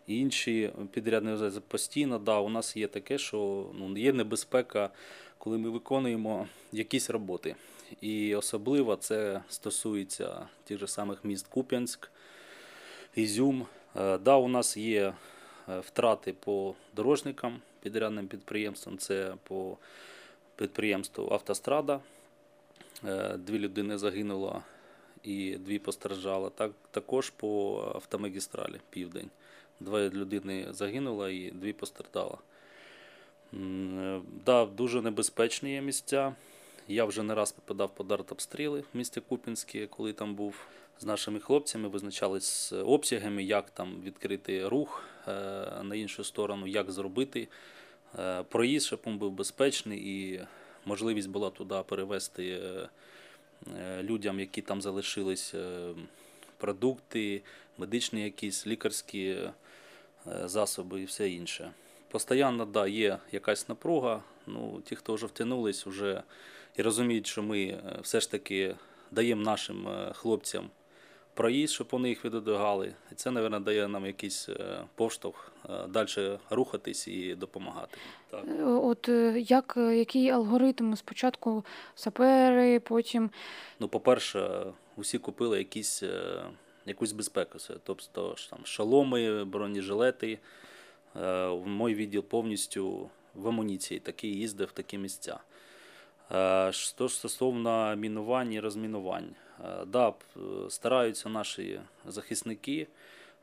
Інші 0.06 0.72
підрядні 0.92 1.60
постійно, 1.68 2.18
да, 2.18 2.38
у 2.38 2.48
нас 2.48 2.76
є 2.76 2.88
таке, 2.88 3.18
що 3.18 3.66
ну, 3.74 3.96
є 3.98 4.12
небезпека, 4.12 4.90
коли 5.38 5.58
ми 5.58 5.70
виконуємо 5.70 6.48
якісь 6.72 7.10
роботи. 7.10 7.56
І 8.00 8.34
особливо 8.34 8.96
це 8.96 9.42
стосується 9.48 10.46
тих 10.64 10.78
же 10.78 10.86
самих 10.88 11.24
міст 11.24 11.46
Куп'янськ, 11.46 12.10
Ізюм. 13.14 13.66
Е, 13.96 14.18
Да, 14.18 14.36
у 14.36 14.48
нас 14.48 14.76
є 14.76 15.14
е, 15.68 15.80
втрати 15.80 16.32
по 16.32 16.74
дорожникам, 16.96 17.60
підрядним 17.82 18.26
підприємствам. 18.26 18.98
Це 18.98 19.34
по 19.42 19.76
підприємству 20.56 21.28
Автострада. 21.32 22.00
Е, 23.04 23.36
Дві 23.36 23.58
людини 23.58 23.98
загинуло 23.98 24.62
і 25.22 25.56
дві 25.56 25.78
постраждало. 25.78 26.50
Так, 26.50 26.72
також 26.90 27.30
по 27.30 27.82
автомагістралі 27.94 28.80
Південь. 28.90 29.30
Дві 29.80 30.10
людини 30.10 30.66
загинуло 30.70 31.28
і 31.28 31.50
дві 31.50 31.72
постраждало. 31.72 32.38
Е, 33.54 34.20
Да, 34.44 34.66
дуже 34.66 35.02
небезпечні 35.02 35.72
є 35.72 35.80
місця. 35.80 36.34
Я 36.88 37.04
вже 37.04 37.22
не 37.22 37.34
раз 37.34 37.52
попадав 37.52 37.94
під 37.94 38.12
артобстріли 38.12 38.80
в 38.80 38.96
місті 38.96 39.20
Купінське, 39.20 39.86
коли 39.86 40.12
там 40.12 40.34
був 40.34 40.66
з 41.00 41.04
нашими 41.04 41.40
хлопцями, 41.40 41.88
визначались 41.88 42.72
обсягами, 42.72 43.42
як 43.42 43.70
там 43.70 44.02
відкрити 44.04 44.68
рух 44.68 45.04
е, 45.28 45.32
на 45.82 45.94
іншу 45.94 46.24
сторону, 46.24 46.66
як 46.66 46.90
зробити 46.90 47.48
проїзд, 48.48 48.86
щоб 48.86 49.00
він 49.06 49.18
був 49.18 49.32
безпечний, 49.32 49.98
і 49.98 50.40
можливість 50.84 51.28
була 51.28 51.50
туди 51.50 51.82
перевезти 51.88 52.50
е, 52.50 52.88
е, 53.78 54.02
людям, 54.02 54.40
які 54.40 54.62
там 54.62 54.82
залишились 54.82 55.54
е, 55.54 55.94
продукти, 56.56 57.42
медичні 57.78 58.24
якісь 58.24 58.66
лікарські 58.66 59.26
е, 59.28 59.52
засоби 60.44 61.00
і 61.00 61.04
все 61.04 61.30
інше. 61.30 61.72
Постоянно 62.08 62.64
да, 62.64 62.86
є 62.86 63.18
якась 63.32 63.68
напруга. 63.68 64.22
Ну, 64.46 64.82
ті, 64.84 64.96
хто 64.96 65.14
вже 65.14 65.26
втягнулись, 65.26 65.86
вже 65.86 66.22
і 66.76 66.82
розуміють, 66.82 67.26
що 67.26 67.42
ми 67.42 67.62
е, 67.64 67.98
все 68.02 68.20
ж 68.20 68.30
таки 68.30 68.74
даємо 69.10 69.42
нашим 69.42 69.88
е, 69.88 70.12
хлопцям 70.14 70.70
проїзд, 71.34 71.74
щоб 71.74 71.88
вони 71.90 72.08
їх 72.08 72.24
відодвигали. 72.24 72.94
І 73.12 73.14
це, 73.14 73.30
мабуть, 73.30 73.62
дає 73.62 73.88
нам 73.88 74.06
якийсь 74.06 74.48
е, 74.48 74.84
поштовх 74.94 75.52
далі 75.88 76.38
рухатись 76.50 77.08
і 77.08 77.34
допомагати. 77.34 77.98
Так. 78.30 78.44
Е, 78.48 78.64
От 78.64 79.08
е, 79.08 79.40
як 79.40 79.74
е, 79.76 79.96
який 79.96 80.30
алгоритм 80.30 80.94
спочатку 80.96 81.64
сапери, 81.94 82.80
потім 82.80 83.30
Ну, 83.80 83.88
по-перше, 83.88 84.64
усі 84.96 85.18
купили 85.18 85.58
якісь, 85.58 86.02
е, 86.02 86.42
якусь 86.86 87.12
безпеку. 87.12 87.58
Тобто 87.84 88.36
там 88.50 88.58
шоломи, 88.64 89.44
бронежилети. 89.44 90.38
Е, 91.16 91.48
Мій 91.66 91.94
відділ 91.94 92.22
повністю 92.22 93.10
в 93.34 93.48
амуніції 93.48 94.00
такий 94.00 94.34
їздив 94.34 94.68
в 94.68 94.72
такі 94.72 94.98
місця. 94.98 95.40
Е, 96.32 96.72
Що 96.72 97.08
стосовно 97.08 97.96
мінувань 97.96 98.52
і 98.52 98.60
розмінувань, 98.60 99.34
Е, 99.64 99.84
да, 99.86 100.12
стараються 100.68 101.28
наші 101.28 101.80
захисники 102.06 102.86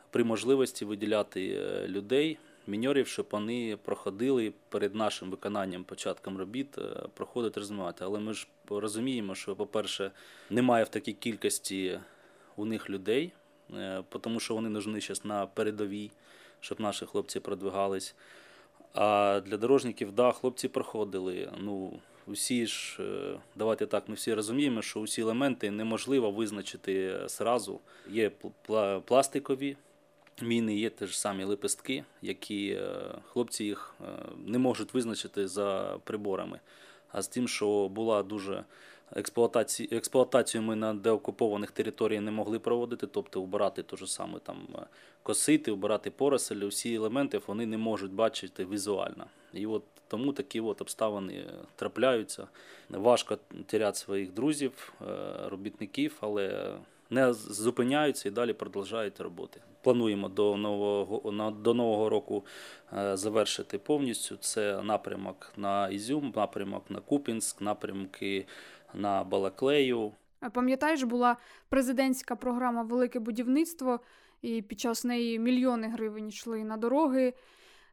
при 0.09 0.23
можливості 0.23 0.85
виділяти 0.85 1.49
е, 1.49 1.87
людей, 1.87 2.37
міньорів, 2.67 3.07
щоб 3.07 3.27
вони 3.31 3.77
проходили 3.83 4.53
перед 4.69 4.95
нашим 4.95 5.31
виконанням 5.31 5.83
початком 5.83 6.37
робіт, 6.37 6.77
проходити 7.13 7.59
розмивати. 7.59 8.05
Але 8.05 8.19
ми 8.19 8.33
ж 8.33 8.47
розуміємо, 8.69 9.35
що, 9.35 9.55
по-перше, 9.55 10.11
немає 10.49 10.83
в 10.83 10.89
такій 10.89 11.13
кількості 11.13 11.99
у 12.55 12.65
них 12.65 12.89
людей, 12.89 13.31
тому 14.21 14.39
що 14.39 14.53
вони 14.53 14.69
нужні 14.69 14.99
зараз 14.99 15.25
на 15.25 15.45
передовій, 15.45 16.11
щоб 16.59 16.81
наші 16.81 17.05
хлопці 17.05 17.39
продвигались. 17.39 18.15
А 18.93 19.41
для 19.45 19.57
дорожників, 19.57 20.11
да, 20.11 20.31
хлопці 20.31 20.67
проходили. 20.67 21.51
Ну, 21.59 21.99
усі 22.29 22.67
ж, 22.67 22.97
е, 23.03 23.39
давайте 23.55 23.85
так, 23.85 24.09
ми 24.09 24.15
всі 24.15 24.33
розуміємо, 24.33 24.81
що 24.81 24.99
усі 24.99 25.21
елементи 25.21 25.71
неможливо 25.71 26.31
визначити 26.31 27.19
зразу. 27.27 27.79
Є 28.09 28.31
пластикові 29.05 29.77
міни, 30.41 30.75
є 30.75 30.89
те 30.89 31.07
ж 31.07 31.19
самі 31.19 31.43
лепестки, 31.43 32.03
які 32.21 32.69
е, 32.69 32.97
хлопці 33.25 33.63
їх 33.63 33.95
е, 34.01 34.05
не 34.45 34.57
можуть 34.57 34.93
визначити 34.93 35.47
за 35.47 35.99
приборами. 36.03 36.59
А 37.11 37.21
з 37.21 37.27
тим, 37.27 37.47
що 37.47 37.87
була 37.89 38.23
дуже 38.23 38.63
експлуатація, 39.15 39.89
експлуатацію 39.91 40.61
ми 40.61 40.75
на 40.75 40.93
деокупованих 40.93 41.71
територіях 41.71 42.23
не 42.23 42.31
могли 42.31 42.59
проводити, 42.59 43.07
тобто 43.07 43.41
вбирати 43.41 43.83
те 43.83 43.97
ж 43.97 44.05
саме 44.05 44.39
там 44.39 44.67
е, 44.75 44.79
косити, 45.23 45.71
вбирати 45.71 46.11
поросель, 46.11 46.55
усі 46.55 46.93
елементи 46.93 47.41
вони 47.47 47.65
не 47.65 47.77
можуть 47.77 48.13
бачити 48.13 48.65
візуально. 48.65 49.25
І 49.53 49.65
от 49.65 49.83
тому 50.07 50.33
такі 50.33 50.61
от 50.61 50.81
обставини 50.81 51.45
трапляються. 51.75 52.47
Важко 52.89 53.37
теряти 53.65 53.97
своїх 53.97 54.33
друзів, 54.33 54.93
е, 55.01 55.05
робітників, 55.49 56.17
але 56.19 56.73
не 57.09 57.33
зупиняються 57.33 58.29
і 58.29 58.31
далі 58.31 58.53
продовжують 58.53 59.19
роботи. 59.19 59.61
Плануємо 59.81 60.29
до 60.29 60.57
нового 60.57 61.51
до 61.51 61.73
нового 61.73 62.09
року 62.09 62.45
е, 62.97 63.17
завершити 63.17 63.77
повністю. 63.77 64.37
Це 64.37 64.81
напрямок 64.81 65.51
на 65.57 65.89
Ізюм, 65.89 66.33
напрямок 66.35 66.83
на 66.89 66.99
Купінськ, 66.99 67.61
напрямки 67.61 68.45
на 68.93 69.23
Балаклею. 69.23 70.11
А 70.41 70.49
Пам'ятаєш, 70.49 71.03
була 71.03 71.37
президентська 71.69 72.35
програма 72.35 72.83
Велике 72.83 73.19
будівництво, 73.19 73.99
і 74.41 74.61
під 74.61 74.79
час 74.79 75.05
неї 75.05 75.39
мільйони 75.39 75.87
гривень 75.87 76.29
йшли 76.29 76.63
на 76.63 76.77
дороги 76.77 77.33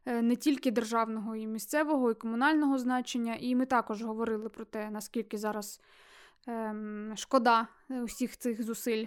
е, 0.05 0.21
не 0.21 0.35
тільки 0.35 0.71
державного, 0.71 1.35
і 1.35 1.47
місцевого, 1.47 2.11
і 2.11 2.15
комунального 2.15 2.77
значення. 2.77 3.37
І 3.39 3.55
ми 3.55 3.65
також 3.65 4.03
говорили 4.03 4.49
про 4.49 4.65
те, 4.65 4.89
наскільки 4.89 5.37
зараз 5.37 5.81
ем, 6.47 7.13
шкода 7.17 7.67
е, 7.91 8.01
усіх 8.01 8.37
цих 8.37 8.63
зусиль. 8.63 9.05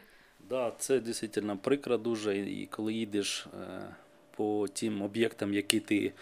Да, 0.49 0.73
це 0.79 1.01
дійсно 1.01 1.59
прикро 1.59 1.99
дуже. 1.99 2.39
І 2.39 2.67
коли 2.67 2.93
їдеш 2.93 3.47
е, 3.47 3.95
по 4.37 4.67
тим 4.69 5.03
об'єктам, 5.03 5.55
які 5.55 5.81
ти 5.81 6.13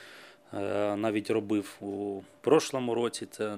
навіть 0.96 1.30
робив 1.30 1.76
у 1.80 2.22
прошлому 2.40 2.94
році, 2.94 3.26
це, 3.30 3.56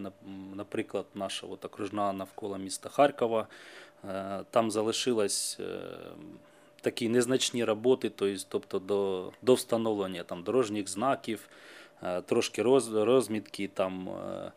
наприклад, 0.54 1.06
наша 1.14 1.46
от 1.46 1.64
окружна 1.64 2.12
навколо 2.12 2.58
міста 2.58 2.88
Харкова. 2.88 3.46
Е, 4.08 4.40
Там 4.50 4.70
залишилось 4.70 5.58
е, 5.60 5.80
такі 6.80 7.08
незначні 7.08 7.64
роботи, 7.64 8.12
тобто, 8.48 8.78
до, 8.78 9.32
до 9.42 9.54
встановлення 9.54 10.22
там, 10.22 10.42
дорожніх 10.42 10.88
знаків, 10.88 11.48
е, 12.02 12.22
трошки 12.22 12.62
роз, 12.62 12.92
розмітки, 12.92 13.68
там, 13.74 14.08
е, 14.08 14.12
е, 14.12 14.52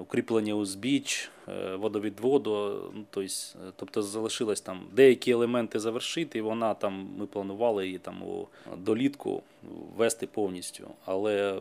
укріплення 0.00 0.54
узбіч, 0.54 1.30
е, 1.48 1.76
водовідводу. 1.76 2.82
Ну, 2.94 3.04
тобто, 3.10 3.30
е, 3.68 3.72
тобто 3.76 4.02
залишилось 4.02 4.60
там 4.60 4.86
деякі 4.92 5.30
елементи 5.30 5.78
завершити, 5.78 6.38
і 6.38 6.42
вона 6.42 6.74
там, 6.74 7.08
ми 7.16 7.26
планували 7.26 7.86
її 7.86 7.98
там 7.98 8.22
у 8.22 8.48
долітку 8.76 9.42
ввести 9.96 10.26
повністю. 10.26 10.90
Але 11.04 11.60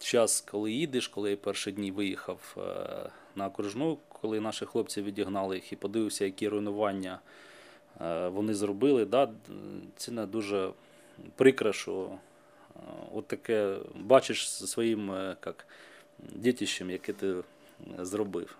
зараз, 0.00 0.40
коли 0.50 0.72
їдеш, 0.72 1.08
коли 1.08 1.30
я 1.30 1.36
перші 1.36 1.72
дні 1.72 1.92
виїхав 1.92 2.56
е, 2.58 3.10
на 3.36 3.46
окружну, 3.46 3.98
коли 4.08 4.40
наші 4.40 4.64
хлопці 4.64 5.02
відігнали 5.02 5.54
їх 5.54 5.72
і 5.72 5.76
подивився, 5.76 6.24
які 6.24 6.48
руйнування 6.48 7.20
е, 8.00 8.28
вони 8.28 8.54
зробили, 8.54 9.04
да, 9.04 9.30
не 10.08 10.26
дуже 10.26 10.70
прикро, 11.36 11.72
що 11.72 12.10
е, 12.10 12.78
от 13.14 13.26
таке 13.26 13.76
бачиш 13.94 14.48
своїм 14.48 15.12
е, 15.12 15.36
як, 15.46 15.66
дітищем, 16.34 16.90
яке 16.90 17.12
ти 17.12 17.26
е, 17.28 17.42
зробив. 18.04 18.58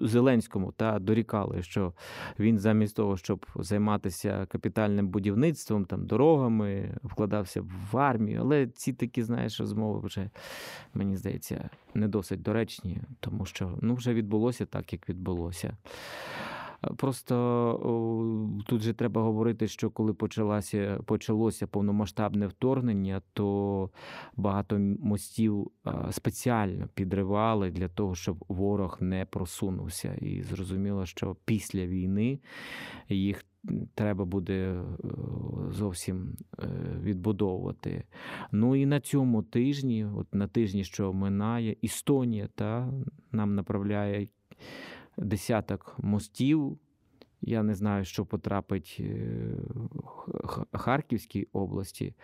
Зеленському 0.00 0.72
та 0.72 0.98
дорікали, 0.98 1.62
що 1.62 1.92
він 2.38 2.58
замість 2.58 2.96
того, 2.96 3.16
щоб 3.16 3.46
займатися 3.56 4.46
капітальним 4.50 5.08
будівництвом, 5.08 5.84
там 5.84 6.06
дорогами, 6.06 6.98
вкладався 7.02 7.62
в 7.92 7.96
армію. 7.98 8.40
Але 8.40 8.66
ці 8.66 8.92
такі, 8.92 9.22
знаєш, 9.22 9.60
розмови 9.60 10.00
вже 10.06 10.30
мені 10.94 11.16
здається 11.16 11.70
не 11.94 12.08
досить 12.08 12.42
доречні, 12.42 13.00
тому 13.20 13.44
що 13.44 13.78
ну 13.82 13.94
вже 13.94 14.14
відбулося 14.14 14.66
так, 14.66 14.92
як 14.92 15.08
відбулося. 15.08 15.76
Просто 16.96 18.54
тут 18.66 18.82
же 18.82 18.92
треба 18.92 19.22
говорити, 19.22 19.68
що 19.68 19.90
коли 19.90 20.14
почалося, 20.14 21.00
почалося 21.04 21.66
повномасштабне 21.66 22.46
вторгнення, 22.46 23.22
то 23.32 23.90
багато 24.36 24.78
мостів 24.78 25.70
спеціально 26.10 26.88
підривали 26.94 27.70
для 27.70 27.88
того, 27.88 28.14
щоб 28.14 28.44
ворог 28.48 28.98
не 29.00 29.24
просунувся. 29.24 30.14
І 30.14 30.42
зрозуміло, 30.42 31.06
що 31.06 31.36
після 31.44 31.86
війни 31.86 32.38
їх 33.08 33.44
треба 33.94 34.24
буде 34.24 34.54
е, 34.54 34.82
зовсім 35.70 36.36
е, 36.58 36.66
відбудовувати. 37.02 38.04
Ну 38.52 38.76
і 38.76 38.86
на 38.86 39.00
цьому 39.00 39.42
тижні, 39.42 40.06
от 40.16 40.34
на 40.34 40.48
тижні, 40.48 40.84
що 40.84 41.12
минає, 41.12 41.76
Естонія 41.84 42.48
та 42.54 42.92
нам 43.32 43.54
направляє 43.54 44.28
десяток 45.22 45.96
мостів. 45.98 46.78
Я 47.40 47.62
не 47.62 47.74
знаю, 47.74 48.04
що 48.04 48.26
потрапить 48.26 48.96
е, 49.00 49.26
Харківській 50.72 51.48
області, 51.52 52.14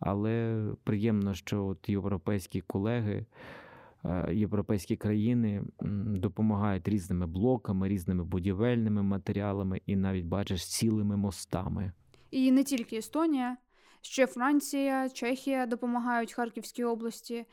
але 0.00 0.64
приємно, 0.84 1.34
що 1.34 1.66
от 1.66 1.88
європейські 1.88 2.60
колеги, 2.60 3.26
е, 4.04 4.34
європейські 4.34 4.96
країни 4.96 5.62
допомагають 6.06 6.88
різними 6.88 7.26
блоками, 7.26 7.88
різними 7.88 8.24
будівельними 8.24 9.02
матеріалами 9.02 9.80
і 9.86 9.96
навіть 9.96 10.24
бачиш 10.24 10.66
цілими 10.66 11.16
мостами. 11.16 11.92
І 12.30 12.50
не 12.50 12.64
тільки 12.64 12.96
Естонія, 12.96 13.56
ще 14.00 14.26
Франція, 14.26 15.08
Чехія 15.08 15.66
допомагають 15.66 16.32
Харківській 16.32 16.84
області 16.84 17.46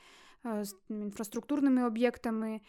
з 0.62 0.76
інфраструктурними 0.90 1.86
об'єктами. 1.86 2.62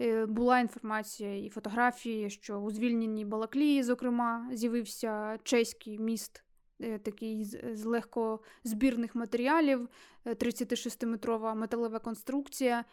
Е, 0.00 0.26
була 0.26 0.58
інформація 0.58 1.36
і 1.36 1.48
фотографії, 1.48 2.30
що 2.30 2.58
у 2.58 2.70
звільненій 2.70 3.24
Балаклії, 3.24 3.82
зокрема, 3.82 4.50
з'явився 4.52 5.38
чеський 5.42 5.98
міст, 5.98 6.44
е, 6.80 6.98
такий 6.98 7.44
з 7.72 7.84
легкозбірних 7.84 9.14
матеріалів, 9.14 9.88
36-метрова 10.26 11.52
е, 11.52 11.54
металева 11.54 11.98
конструкція. 11.98 12.84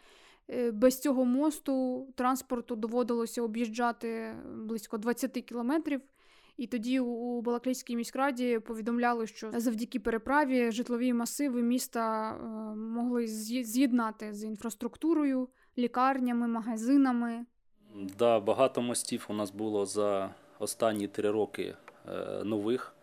Без 0.72 1.00
цього 1.00 1.24
мосту 1.24 2.06
транспорту 2.14 2.76
доводилося 2.76 3.42
об'їжджати 3.42 4.36
близько 4.54 4.98
20 4.98 5.32
кілометрів. 5.32 6.00
І 6.56 6.66
тоді 6.66 7.00
у 7.00 7.40
Балаклійській 7.40 7.96
міськраді 7.96 8.58
повідомляли, 8.58 9.26
що 9.26 9.50
завдяки 9.56 10.00
переправі 10.00 10.72
житлові 10.72 11.12
масиви 11.12 11.62
міста 11.62 12.32
могли 12.76 13.26
з'єднати 13.26 14.34
з 14.34 14.44
інфраструктурою, 14.44 15.48
лікарнями, 15.78 16.48
магазинами. 16.48 17.46
Да, 18.18 18.40
багато 18.40 18.82
мостів 18.82 19.26
у 19.28 19.34
нас 19.34 19.50
було 19.50 19.86
за 19.86 20.34
останні 20.58 21.08
три 21.08 21.30
роки 21.30 21.74
е, 22.08 22.44
нових 22.44 22.94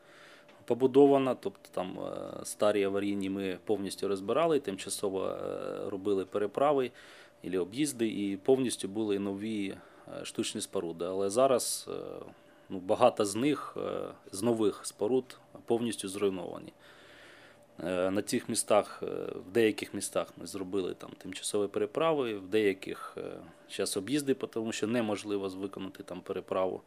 побудовано. 0.65 1.35
Тобто 1.39 1.69
там 1.71 1.99
е, 1.99 2.45
старі 2.45 2.83
аварійні 2.83 3.29
ми 3.29 3.57
повністю 3.65 4.07
розбирали, 4.07 4.59
тимчасово 4.59 5.25
е, 5.25 5.89
робили 5.89 6.25
переправи 6.25 6.91
і 7.41 7.57
об'їзди, 7.57 8.07
і 8.07 8.37
повністю 8.37 8.87
були 8.87 9.19
нові 9.19 9.77
штучні 10.23 10.61
споруди. 10.61 11.05
Але 11.05 11.29
зараз 11.29 11.89
ну, 12.73 12.79
багато 12.79 13.25
з 13.25 13.35
них, 13.35 13.77
з 14.31 14.43
нових 14.43 14.85
споруд, 14.85 15.37
повністю 15.65 16.09
зруйновані. 16.09 16.73
Е, 17.79 18.11
на 18.11 18.21
цих 18.21 18.49
містах, 18.49 19.03
е, 19.03 19.05
в 19.49 19.51
деяких 19.51 19.93
містах 19.93 20.27
ми 20.37 20.47
зробили 20.47 20.93
там 20.93 21.09
тимчасові 21.17 21.67
переправи, 21.67 22.33
в 22.33 22.47
деяких 22.47 23.17
зараз 23.69 23.97
е, 23.97 23.99
об'їзди, 23.99 24.33
тому 24.33 24.71
що 24.71 24.87
неможливо 24.87 25.47
виконати 25.47 26.03
там 26.03 26.21
переправу. 26.21 26.81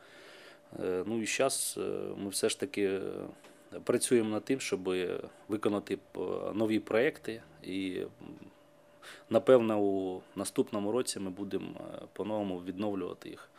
Ну 0.83 1.23
і 1.23 1.27
зараз 1.27 1.79
ми 2.17 2.29
все 2.29 2.49
ж 2.49 2.61
таки 2.61 3.01
працюємо 3.85 4.31
над 4.31 4.45
тим, 4.45 4.61
щоб 4.61 4.91
виконати 5.49 5.99
нові 6.55 6.79
проекти. 6.79 7.43
І 7.63 8.03
напевно 9.31 9.81
у 9.81 10.23
наступному 10.37 10.93
році 10.93 11.21
ми 11.21 11.31
будемо 11.31 11.75
по-новому 12.13 12.63
відновлювати 12.67 13.29
їх, 13.29 13.51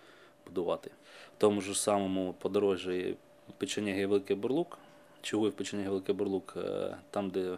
будувати. 0.47 0.91
В 1.37 1.39
тому 1.39 1.61
ж 1.61 1.81
самому 1.81 2.35
подорожі 2.39 3.15
Печеняги 3.57 4.05
Великий 4.05 4.35
Бурлук. 4.35 4.77
Чугуїв 5.21 5.53
Печеняги 5.53 5.89
Великий 5.89 6.15
Бурлук, 6.15 6.53
е, 6.57 6.97
там, 7.11 7.29
де 7.29 7.57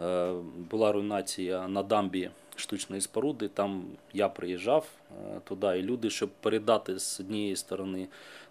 е, 0.00 0.32
була 0.70 0.92
руйнація 0.92 1.68
на 1.68 1.82
дамбі 1.82 2.30
штучної 2.56 3.02
споруди, 3.02 3.48
там 3.48 3.84
я 4.12 4.28
приїжджав 4.28 4.86
е, 5.10 5.40
туди, 5.44 5.66
і 5.78 5.82
люди, 5.82 6.10
щоб 6.10 6.30
передати 6.30 6.98
з 6.98 7.20
однієї 7.20 7.56
сторони 7.56 8.08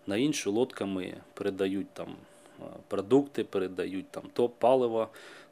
на 0.08 0.18
іншу, 0.18 0.52
лодками 0.52 1.14
передають 1.34 1.90
там 1.90 2.16
продукти, 2.88 3.44
передають 3.44 4.10
там 4.12 4.24
то 4.34 4.50
паливо 4.50 5.08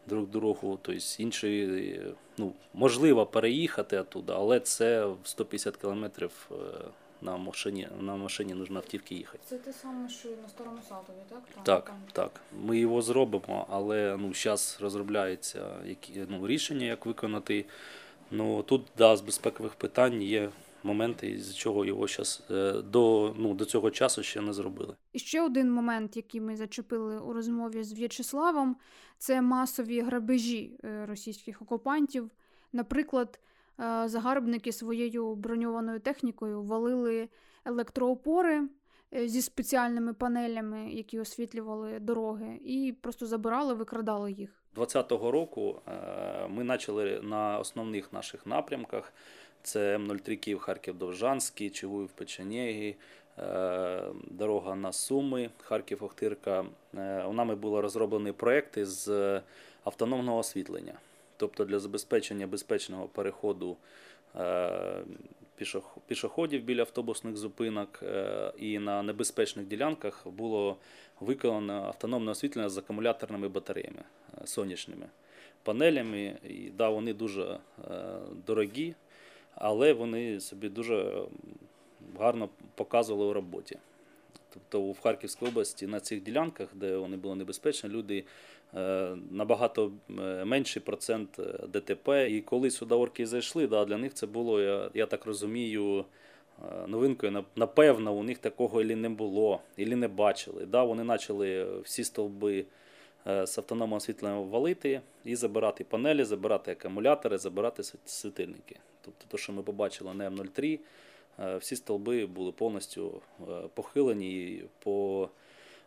друг 0.07 0.27
другу, 0.27 0.79
тобто 0.81 1.01
іншої, 1.17 2.01
ну, 2.37 2.53
можливо 2.73 3.25
переїхати 3.25 3.99
оттуда, 3.99 4.35
але 4.35 4.59
це 4.59 5.05
в 5.05 5.17
150 5.23 5.77
кілометрів 5.77 6.49
на 7.21 7.37
машині 7.37 7.87
на 7.99 8.15
машині 8.15 8.53
нужно 8.53 8.79
автівки 8.79 9.15
їхати. 9.15 9.39
Це 9.45 9.57
те 9.57 9.73
саме, 9.73 10.09
що 10.09 10.29
і 10.29 10.35
на 10.41 10.49
старому 10.49 10.77
Салтові, 10.89 11.17
так? 11.29 11.43
Там, 11.53 11.63
так, 11.63 11.85
там. 11.85 11.95
так. 12.11 12.41
Ми 12.63 12.79
його 12.79 13.01
зробимо, 13.01 13.67
але 13.69 14.17
ну, 14.19 14.33
зараз 14.33 14.77
розробляється 14.81 15.67
які, 15.85 16.25
ну, 16.29 16.47
рішення, 16.47 16.85
як 16.85 17.05
виконати. 17.05 17.65
Ну, 18.31 18.63
Тут 18.63 18.81
да, 18.97 19.15
з 19.15 19.21
безпекових 19.21 19.75
питань 19.75 20.21
є 20.21 20.49
моменти, 20.83 21.39
з 21.39 21.55
чого 21.55 21.85
його 21.85 22.07
зараз 22.07 22.43
до 22.83 23.35
ну, 23.37 23.53
до 23.53 23.65
цього 23.65 23.91
часу 23.91 24.23
ще 24.23 24.41
не 24.41 24.53
зробили. 24.53 24.95
І 25.13 25.19
ще 25.19 25.41
один 25.41 25.71
момент, 25.71 26.17
який 26.17 26.41
ми 26.41 26.55
зачепили 26.55 27.19
у 27.19 27.33
розмові 27.33 27.83
з 27.83 27.93
В'ячеславом, 27.93 28.75
це 29.17 29.41
масові 29.41 30.01
грабежі 30.01 30.79
е, 30.83 31.05
російських 31.05 31.61
окупантів. 31.61 32.31
Наприклад, 32.73 33.39
Е, 33.39 33.56
загарбники 34.05 34.71
своєю 34.71 35.35
броньованою 35.35 35.99
технікою 35.99 36.63
валили 36.63 37.29
електроопори 37.65 38.63
е, 39.13 39.27
зі 39.27 39.41
спеціальними 39.41 40.13
панелями, 40.13 40.89
які 40.91 41.19
освітлювали 41.19 41.99
дороги, 41.99 42.59
і 42.65 42.95
просто 43.01 43.25
забирали, 43.25 43.73
викрадали 43.73 44.31
їх. 44.31 44.49
2020 44.75 45.31
року 45.33 45.81
е, 45.87 46.47
ми 46.47 46.65
почали 46.65 47.21
на 47.23 47.59
основних 47.59 48.13
наших 48.13 48.45
напрямках: 48.45 49.13
це 49.63 49.97
М03 49.97 50.35
Київ, 50.35 50.59
Харків, 50.59 50.97
Довжанський, 50.97 51.69
Чигуїв, 51.69 52.09
Печенєгі, 52.09 52.95
дорога 54.31 54.75
на 54.75 54.91
Суми, 54.91 55.49
Харків, 55.61 56.03
Охтирка. 56.03 56.65
У 57.27 57.33
нами 57.33 57.55
були 57.55 57.81
розроблені 57.81 58.31
проекти 58.31 58.85
з 58.85 59.41
автономного 59.83 60.37
освітлення. 60.37 60.93
Тобто 61.37 61.65
для 61.65 61.79
забезпечення 61.79 62.47
безпечного 62.47 63.07
переходу 63.07 63.77
е, 64.35 65.03
пішоходів 66.07 66.63
біля 66.63 66.81
автобусних 66.81 67.37
зупинок 67.37 67.99
е, 68.03 68.51
і 68.57 68.79
на 68.79 69.03
небезпечних 69.03 69.67
ділянках 69.67 70.27
було 70.27 70.77
виконано 71.19 71.73
автономне 71.73 72.31
освітлення 72.31 72.69
з 72.69 72.77
акумуляторними 72.77 73.47
батареями 73.47 74.03
е, 74.41 74.47
сонячними 74.47 75.05
панелями. 75.63 76.37
І 76.49 76.69
да, 76.77 76.89
вони 76.89 77.13
дуже 77.13 77.59
дорогі, 78.47 78.95
але 79.55 79.93
вони 79.93 80.39
собі 80.39 80.69
дуже 80.69 81.23
гарно 82.19 82.49
показували 82.75 83.29
у 83.29 83.33
роботі. 83.33 83.77
Тобто 84.53 84.91
в 84.91 84.99
Харківській 84.99 85.45
області 85.45 85.87
на 85.87 85.99
цих 85.99 86.23
ділянках, 86.23 86.69
де 86.73 86.97
вони 86.97 87.17
були 87.17 87.35
небезпечні, 87.35 87.89
люди 87.89 88.23
набагато 89.31 89.91
е, 90.09 90.45
менший 90.45 90.81
процент 90.81 91.39
е, 91.39 91.67
ДТП. 91.67 92.27
І 92.29 92.41
коли 92.41 92.71
сюди 92.71 92.95
орки 92.95 93.25
зайшли, 93.25 93.67
да, 93.67 93.85
для 93.85 93.97
них 93.97 94.13
це 94.13 94.27
було, 94.27 94.61
я, 94.61 94.89
я 94.93 95.05
так 95.05 95.25
розумію, 95.25 96.05
е, 96.65 96.87
новинкою. 96.87 97.45
Напевно, 97.55 98.13
у 98.13 98.23
них 98.23 98.37
такого 98.37 98.81
і 98.81 98.95
не 98.95 99.09
було, 99.09 99.61
і 99.77 99.85
не 99.85 100.07
бачили. 100.07 100.65
Да, 100.65 100.83
вони 100.83 101.05
почали 101.05 101.79
всі 101.83 102.03
стовби 102.03 102.65
е, 103.27 103.47
з 103.47 103.57
автономним 103.57 103.97
освітленням 103.97 104.49
валити 104.49 105.01
і 105.25 105.35
забирати 105.35 105.83
панелі, 105.83 106.23
забирати 106.23 106.71
акумулятори, 106.71 107.37
забирати 107.37 107.83
світильники. 108.05 108.75
Тобто, 109.01 109.25
те, 109.27 109.37
що 109.37 109.53
ми 109.53 109.63
побачили 109.63 110.13
на 110.13 110.29
М03, 110.29 110.79
е, 111.39 111.57
всі 111.57 111.75
стовби 111.75 112.25
були 112.25 112.51
повністю 112.51 113.21
е, 113.41 113.43
похилені. 113.73 114.63
По 114.79 115.29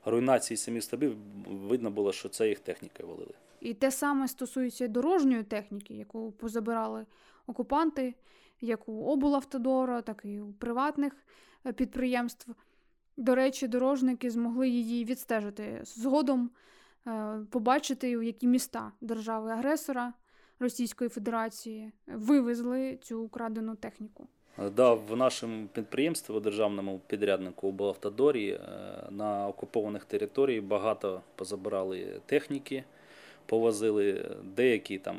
руйнації 0.04 0.56
самих 0.56 0.82
стовбів 0.82 1.16
видно 1.46 1.90
було, 1.90 2.12
що 2.12 2.28
це 2.28 2.48
їх 2.48 2.60
техніка 2.60 3.04
валили. 3.06 3.34
І 3.60 3.74
те 3.74 3.90
саме 3.90 4.28
стосується 4.28 4.88
дорожньої 4.88 5.42
техніки, 5.42 5.94
яку 5.94 6.32
позабирали 6.32 7.06
окупанти, 7.46 8.14
як 8.60 8.88
у 8.88 9.04
облавтодора, 9.04 10.02
так 10.02 10.20
і 10.24 10.40
у 10.40 10.52
приватних 10.52 11.16
е, 11.66 11.72
підприємств. 11.72 12.54
До 13.16 13.34
речі, 13.34 13.68
дорожники 13.68 14.30
змогли 14.30 14.68
її 14.68 15.04
відстежити 15.04 15.80
згодом, 15.84 16.50
е, 17.06 17.40
побачити, 17.50 18.16
у 18.16 18.22
які 18.22 18.46
міста 18.46 18.92
держави-агресора 19.00 20.12
Російської 20.58 21.10
Федерації 21.10 21.92
вивезли 22.06 22.98
цю 23.02 23.22
украдену 23.22 23.76
техніку. 23.76 24.28
Е, 24.58 24.70
Да, 24.70 24.92
в 24.92 25.16
нашому 25.16 25.66
підприємстві, 25.66 26.40
державному 26.40 27.00
підряднику 27.06 27.68
облавтодорі 27.68 28.50
е, 28.50 28.60
на 29.10 29.48
окупованих 29.48 30.04
територіях 30.04 30.64
багато 30.64 31.20
позабирали 31.34 32.20
техніки, 32.26 32.84
повозили 33.46 34.36
деякі 34.56 34.98
там 34.98 35.18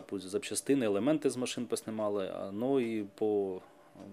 пусть 0.00 0.28
запчастини, 0.28 0.86
елементи 0.86 1.30
з 1.30 1.36
машин 1.36 1.66
поснімали, 1.66 2.32
ну 2.52 2.80
і 2.80 3.04
по, 3.14 3.60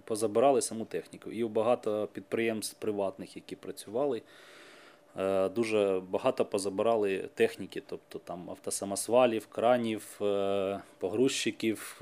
позабирали 0.03 0.61
саму 0.61 0.85
техніку. 0.85 1.31
І 1.31 1.43
багато 1.43 2.09
підприємств 2.13 2.79
приватних, 2.79 3.35
які 3.35 3.55
працювали, 3.55 4.21
е, 5.17 5.49
дуже 5.49 6.01
багато 6.09 6.45
позабирали 6.45 7.29
техніки, 7.33 7.83
тобто 7.85 8.19
там 8.19 8.49
автосамосвалів, 8.49 9.47
кранів, 9.47 10.19
е, 10.21 10.79
погрузчиків, 10.97 12.01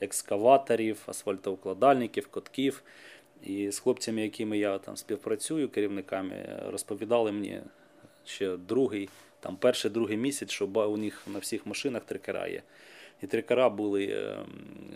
екскаваторів, 0.00 1.02
асфальтоукладальників, 1.06 2.26
котків. 2.28 2.82
І 3.44 3.70
з 3.70 3.78
хлопцями, 3.78 4.22
якими 4.22 4.58
я 4.58 4.78
там 4.78 4.96
співпрацюю, 4.96 5.68
керівниками, 5.68 6.60
розповідали 6.70 7.32
мені 7.32 7.60
ще 8.24 8.56
другий, 8.56 9.08
там 9.40 9.56
перший, 9.56 9.90
другий 9.90 10.16
місяць, 10.16 10.50
що 10.50 10.66
у 10.66 10.96
них 10.96 11.22
на 11.32 11.38
всіх 11.38 11.66
машинах 11.66 12.04
трикера 12.04 12.46
є. 12.48 12.62
І 13.22 13.26
трикера 13.26 13.68
були, 13.70 14.04
е, 14.06 14.38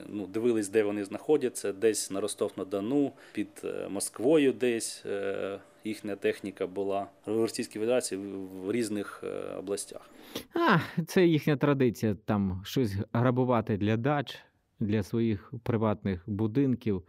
ну, 0.08 0.26
дивились, 0.26 0.68
де 0.68 0.82
вони 0.82 1.04
знаходяться, 1.04 1.72
десь 1.72 2.10
на 2.10 2.20
Ростов-на-Дону, 2.20 3.12
під 3.32 3.48
е, 3.64 3.88
Москвою 3.88 4.52
десь 4.52 5.02
е, 5.06 5.58
їхня 5.84 6.16
техніка 6.16 6.66
була 6.66 7.06
в 7.26 7.40
Російській 7.40 7.78
Федерації 7.78 8.20
в- 8.20 8.72
різних 8.72 9.24
областях. 9.58 10.10
А, 10.54 10.78
це 11.06 11.26
їхня 11.26 11.56
традиція 11.56 12.16
там 12.24 12.62
щось 12.64 12.92
грабувати 13.12 13.76
для 13.76 13.96
дач, 13.96 14.38
для 14.82 15.02
своїх 15.02 15.52
приватних 15.62 16.22
будинків. 16.26 17.02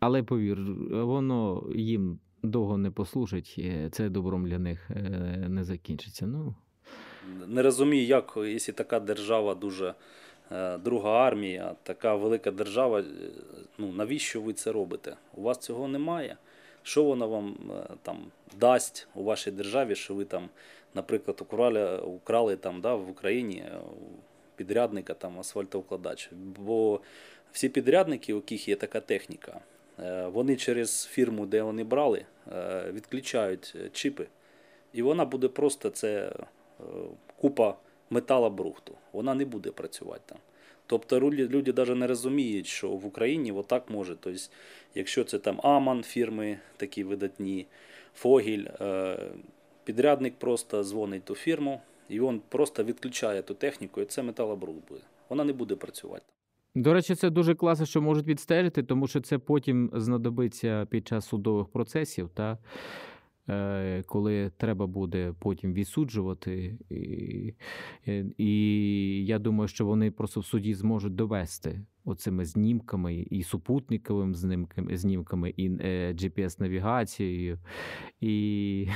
Але 0.00 0.22
повір, 0.22 0.58
воно 0.90 1.66
їм 1.74 2.18
довго 2.42 2.78
не 2.78 2.90
послужить, 2.90 3.60
це 3.92 4.08
добром 4.08 4.46
для 4.46 4.58
них 4.58 4.90
е, 4.90 5.00
не 5.48 5.64
закінчиться. 5.64 6.26
Ну, 6.26 6.54
Не 7.48 7.62
розумію, 7.62 8.06
як, 8.06 8.32
якщо 8.36 8.72
така 8.72 9.00
держава 9.00 9.54
дуже 9.54 9.94
е, 10.52 10.78
друга 10.78 11.10
армія, 11.10 11.74
така 11.82 12.14
велика 12.14 12.50
держава, 12.50 13.00
е, 13.00 13.04
ну 13.78 13.92
навіщо 13.92 14.40
ви 14.40 14.52
це 14.52 14.72
робите? 14.72 15.16
У 15.34 15.42
вас 15.42 15.58
цього 15.58 15.88
немає. 15.88 16.36
Що 16.82 17.04
вона 17.04 17.26
вам 17.26 17.56
там 18.02 18.16
дасть 18.60 19.08
у 19.14 19.24
вашій 19.24 19.50
державі, 19.50 19.94
що 19.94 20.14
ви 20.14 20.24
там, 20.24 20.48
наприклад, 20.94 21.38
украли, 21.40 21.98
украли 21.98 22.56
там, 22.56 22.80
да, 22.80 22.94
в 22.94 23.10
Україні 23.10 23.64
підрядника 24.60 25.14
там 25.14 25.40
асфальтоукладач? 25.40 26.30
Бо 26.58 27.00
всі 27.52 27.68
підрядники, 27.68 28.32
у 28.32 28.36
яких 28.36 28.68
є 28.68 28.76
така 28.76 29.00
техніка, 29.00 29.60
е, 29.98 30.26
вони 30.26 30.56
через 30.56 31.06
фірму, 31.06 31.46
де 31.46 31.62
вони 31.62 31.84
брали, 31.84 32.24
е, 32.52 32.84
відключають 32.92 33.72
е, 33.76 33.88
чіпи, 33.92 34.26
і 34.92 35.02
вона 35.02 35.24
буде 35.24 35.48
просто 35.48 35.90
це 35.90 36.32
купа 37.36 37.74
металобрухту. 38.10 38.94
Вона 39.12 39.34
не 39.34 39.44
буде 39.44 39.70
працювати 39.70 40.22
там. 40.26 40.38
Тобто 40.86 41.20
люди, 41.20 41.72
навіть 41.72 41.96
не 41.96 42.06
розуміють, 42.06 42.66
що 42.66 42.88
в 42.90 43.06
Україні 43.06 43.52
отак 43.52 43.90
може. 43.90 44.16
Тобто, 44.20 44.40
якщо 44.94 45.24
це 45.24 45.38
там 45.38 45.60
Аман 45.62 46.02
фірми 46.02 46.58
такі 46.76 47.04
видатні, 47.04 47.66
Фогіль, 48.14 48.66
підрядник 49.84 50.34
просто 50.34 50.84
дзвонить 50.84 51.24
ту 51.24 51.34
фірму, 51.34 51.80
і 52.10 52.20
він 52.20 52.40
просто 52.48 52.84
відключає 52.84 53.42
ту 53.42 53.54
техніку, 53.54 54.00
і 54.00 54.04
це 54.04 54.22
металобрухт 54.22 54.88
буде. 54.88 55.00
Вона 55.28 55.44
не 55.44 55.52
буде 55.52 55.76
працювати. 55.76 56.24
До 56.74 56.94
речі, 56.94 57.14
це 57.14 57.30
дуже 57.30 57.54
класно, 57.54 57.86
що 57.86 58.02
можуть 58.02 58.26
відстежити, 58.26 58.82
тому 58.82 59.06
що 59.06 59.20
це 59.20 59.38
потім 59.38 59.90
знадобиться 59.94 60.86
під 60.90 61.08
час 61.08 61.26
судових 61.26 61.68
процесів, 61.68 62.30
та, 62.34 62.58
е, 63.48 64.02
коли 64.06 64.50
треба 64.56 64.86
буде 64.86 65.34
потім 65.38 65.72
відсуджувати. 65.72 66.78
І, 66.90 67.54
е, 68.08 68.26
і 68.38 69.26
я 69.26 69.38
думаю, 69.38 69.68
що 69.68 69.86
вони 69.86 70.10
просто 70.10 70.40
в 70.40 70.46
суді 70.46 70.74
зможуть 70.74 71.14
довести 71.14 71.80
оцими 72.04 72.44
знімками 72.44 73.14
і 73.14 73.42
супутниковими 73.42 74.34
знімками, 74.34 74.96
знімками, 74.96 75.54
і 75.56 75.66
е, 75.66 76.12
GPS-навігацією. 76.12 77.58
І 78.20 78.88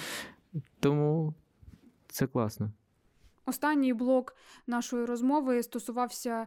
тому 0.80 1.34
це 2.12 2.26
класно. 2.26 2.70
Останній 3.46 3.92
блок 3.92 4.36
нашої 4.66 5.04
розмови 5.04 5.62
стосувався 5.62 6.46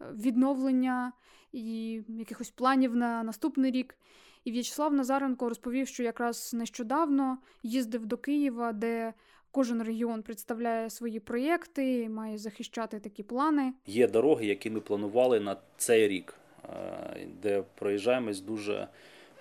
е, 0.00 0.04
відновлення 0.12 1.12
і 1.52 2.02
якихось 2.08 2.50
планів 2.50 2.96
на 2.96 3.22
наступний 3.22 3.70
рік. 3.70 3.96
І 4.44 4.50
В'ячеслав 4.50 4.92
Назаренко 4.92 5.48
розповів, 5.48 5.88
що 5.88 6.02
якраз 6.02 6.54
нещодавно 6.54 7.38
їздив 7.62 8.06
до 8.06 8.16
Києва, 8.16 8.72
де 8.72 9.14
кожен 9.50 9.82
регіон 9.82 10.22
представляє 10.22 10.90
свої 10.90 11.20
проєкти, 11.20 12.08
має 12.08 12.38
захищати 12.38 13.00
такі 13.00 13.22
плани. 13.22 13.72
Є 13.86 14.08
дороги, 14.08 14.46
які 14.46 14.70
ми 14.70 14.80
планували 14.80 15.40
на 15.40 15.56
цей 15.76 16.08
рік, 16.08 16.34
е, 16.64 17.26
де 17.42 17.62
проїжджаємось 17.74 18.40
дуже 18.40 18.88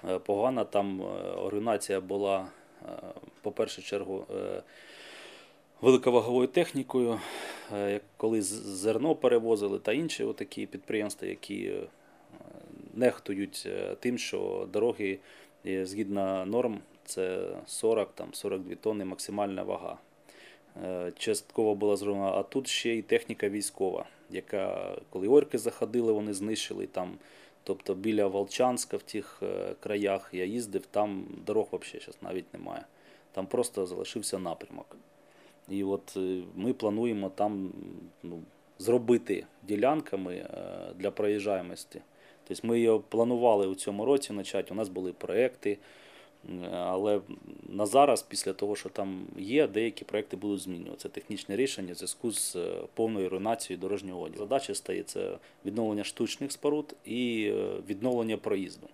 е, 0.10 0.20
погано. 0.20 0.66
Там 0.66 1.02
е, 1.02 2.00
була, 2.00 2.48
по 3.42 3.52
першу 3.52 3.82
чергу, 3.82 4.26
великоваговою 5.82 6.48
технікою, 6.48 7.20
е, 7.74 8.00
коли 8.18 8.42
зерно 8.42 9.16
перевозили 9.16 9.80
та 9.80 9.94
інші 9.94 10.26
такі 10.36 10.66
підприємства, 10.66 11.28
які 11.28 11.66
е, 11.66 11.88
нехтують 12.94 13.64
е, 13.66 13.96
тим, 14.00 14.18
що 14.18 14.68
дороги 14.74 15.20
згідно 15.66 16.46
норм 16.46 16.80
це 17.06 17.48
40 17.66 18.12
там 18.16 18.34
42 18.34 18.76
тонни 18.76 19.06
максимальна 19.06 19.64
вага. 19.64 19.98
Частково 21.18 21.76
була 21.76 21.96
зроблена, 21.96 22.28
а 22.28 22.44
тут 22.44 22.68
ще 22.68 22.96
й 22.96 23.02
техніка 23.02 23.50
військова, 23.50 24.06
яка, 24.30 24.96
коли 25.10 25.28
орки 25.28 25.58
заходили, 25.58 26.14
вони 26.14 26.34
знищили 26.34 26.88
там. 26.88 27.18
Тобто 27.64 27.94
біля 27.94 28.28
Волчанська 28.28 28.98
в 28.98 29.02
тих 29.02 29.42
краях 29.80 30.30
я 30.34 30.46
їздив, 30.46 30.86
там 30.86 31.26
дорог 31.46 31.68
взагалі 31.72 32.18
навіть 32.22 32.54
немає. 32.54 32.86
Там 33.32 33.48
просто 33.48 33.86
залишився 33.86 34.40
напрямок. 34.40 34.98
І 35.70 35.84
от 35.84 36.14
е, 36.18 36.42
ми 36.56 36.74
плануємо 36.74 37.30
там 37.30 37.72
ну, 38.24 38.42
зробити 38.80 39.46
ділянками 39.68 40.34
е, 40.34 40.50
для 40.96 41.12
проїжджаємості. 41.12 42.02
Тобто 42.48 42.68
ми 42.68 42.80
його 42.80 43.00
планували 43.00 43.68
у 43.68 43.76
цьому 43.76 44.06
році 44.06 44.34
почати, 44.34 44.74
у 44.74 44.78
нас 44.78 44.90
були 44.90 45.14
проекти, 45.14 45.78
але 46.72 47.22
на 47.70 47.86
зараз, 47.86 48.22
після 48.22 48.54
того, 48.54 48.76
що 48.76 48.90
там 48.90 49.26
є, 49.38 49.68
деякі 49.68 50.06
проекти 50.06 50.38
будуть 50.38 50.62
змінюватися. 50.62 51.10
Технічне 51.10 51.56
рішення 51.56 51.94
в 51.94 51.96
зв'язку 51.96 52.32
з 52.32 52.56
е, 52.56 52.74
повною 52.94 53.30
руйнацією 53.30 53.82
дорожнього 53.82 54.22
одягу. 54.22 54.40
Задача 54.40 54.76
стає 54.76 55.04
це 55.04 55.38
відновлення 55.66 56.04
штучних 56.04 56.52
споруд 56.52 56.96
і 57.06 57.52
відновлення 57.90 58.38
проїзду. 58.38 58.88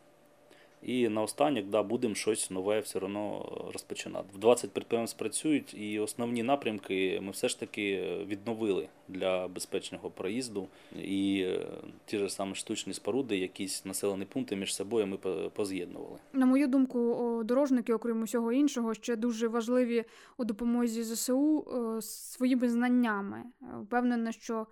І 0.83 1.09
наостанок 1.09 1.65
да, 1.65 1.83
будемо 1.83 2.15
щось 2.15 2.51
нове 2.51 2.79
все 2.79 2.99
одно 2.99 3.45
розпочинати. 3.73 4.27
В 4.35 4.37
20 4.37 4.71
підприємств 4.71 5.17
працюють, 5.19 5.73
і 5.73 5.99
основні 5.99 6.43
напрямки 6.43 7.19
ми 7.23 7.31
все 7.31 7.47
ж 7.49 7.59
таки 7.59 8.15
відновили 8.27 8.87
для 9.07 9.47
безпечного 9.47 10.09
проїзду. 10.09 10.67
І 11.03 11.43
е, 11.47 11.67
ті 12.05 12.17
ж 12.17 12.29
самі 12.29 12.55
штучні 12.55 12.93
споруди, 12.93 13.37
якісь 13.37 13.85
населені 13.85 14.25
пункти 14.25 14.55
між 14.55 14.75
собою 14.75 15.07
ми 15.07 15.17
по- 15.17 15.51
поз'єднували. 15.55 16.17
На 16.33 16.45
мою 16.45 16.67
думку, 16.67 17.41
дорожники, 17.45 17.93
окрім 17.93 18.21
усього 18.21 18.51
іншого, 18.51 18.93
ще 18.93 19.15
дуже 19.15 19.47
важливі 19.47 20.03
у 20.37 20.43
допомозі 20.45 21.03
ЗСУ 21.03 21.67
е, 21.97 22.01
своїми 22.01 22.69
знаннями. 22.69 23.43
Е, 23.61 23.65
Впевнена, 23.83 24.31
що 24.31 24.67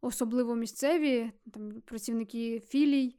особливо 0.00 0.54
місцеві 0.54 1.30
там, 1.54 1.72
працівники 1.84 2.60
філій 2.68 3.06
е, 3.06 3.12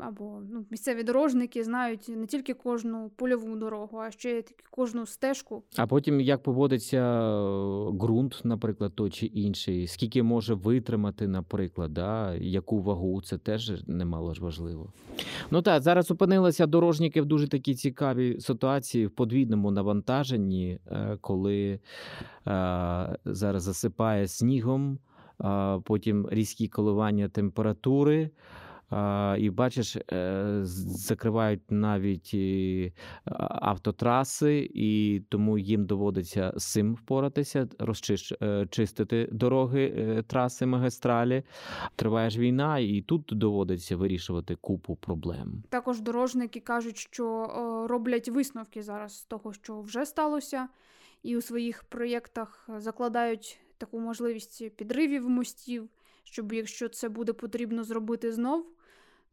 або 0.00 0.42
ну, 0.50 0.64
місцеві 0.70 1.02
дорожники 1.02 1.64
знають 1.64 2.08
не 2.08 2.26
тільки 2.26 2.54
кожну 2.54 3.10
польову 3.16 3.56
дорогу, 3.56 3.98
а 3.98 4.10
ще 4.10 4.30
й 4.30 4.44
кожну 4.70 5.06
стежку. 5.06 5.62
А 5.76 5.86
потім 5.86 6.20
як 6.20 6.42
поводиться 6.42 6.96
е, 6.96 7.92
ґрунт, 7.92 8.40
наприклад, 8.44 8.92
той 8.94 9.10
чи 9.10 9.26
інший, 9.26 9.86
скільки 9.86 10.22
може 10.22 10.54
витримати, 10.54 11.28
наприклад, 11.28 11.94
да? 11.94 12.34
яку 12.34 12.80
вагу, 12.80 13.22
це 13.22 13.38
теж 13.38 13.86
немало 13.86 14.34
ж 14.34 14.42
важливо. 14.42 14.92
Ну 15.50 15.62
так, 15.62 15.82
зараз 15.82 16.10
опинилися 16.10 16.66
дорожники 16.66 17.22
в 17.22 17.26
дуже 17.26 17.48
такій 17.48 17.74
цікавій 17.74 18.40
ситуації 18.40 19.06
в 19.06 19.10
подвійному 19.10 19.70
навантаженні, 19.70 20.78
е, 20.86 21.18
коли 21.20 21.80
е, 22.46 23.16
зараз 23.24 23.62
засипає 23.62 24.28
снігом, 24.28 24.98
потім 25.84 26.28
різкі 26.30 26.68
коливання 26.68 27.28
температури. 27.28 28.30
І 29.38 29.50
бачиш, 29.50 29.96
е, 29.96 30.60
закривають 30.62 31.70
навіть 31.70 32.36
автотраси, 33.60 34.70
і 34.74 35.22
тому 35.28 35.58
їм 35.58 35.86
доводиться 35.86 36.52
з 36.56 36.72
цим 36.72 36.94
впоратися, 36.94 37.68
розчистити 37.78 39.28
дороги, 39.32 39.94
е, 39.96 40.22
траси, 40.22 40.66
магістралі. 40.66 41.42
Триває 41.96 42.30
ж 42.30 42.40
війна, 42.40 42.78
і 42.78 43.00
тут 43.00 43.30
доводиться 43.32 43.96
вирішувати 43.96 44.54
купу 44.54 44.96
проблем. 44.96 45.62
Також 45.68 46.00
дорожники 46.00 46.60
кажуть, 46.60 46.96
що 46.96 47.26
е, 47.26 47.88
роблять 47.88 48.28
висновки 48.28 48.82
зараз 48.82 49.18
з 49.18 49.24
того, 49.24 49.52
що 49.52 49.80
вже 49.80 50.06
сталося, 50.06 50.68
і 51.22 51.36
у 51.36 51.40
своїх 51.40 51.84
проєктах 51.84 52.68
закладають 52.76 53.60
таку 53.78 54.00
можливість 54.00 54.76
підривів 54.76 55.28
мостів, 55.28 55.88
щоб 56.24 56.52
якщо 56.52 56.88
це 56.88 57.08
буде 57.08 57.32
потрібно 57.32 57.84
зробити 57.84 58.32
знов, 58.32 58.75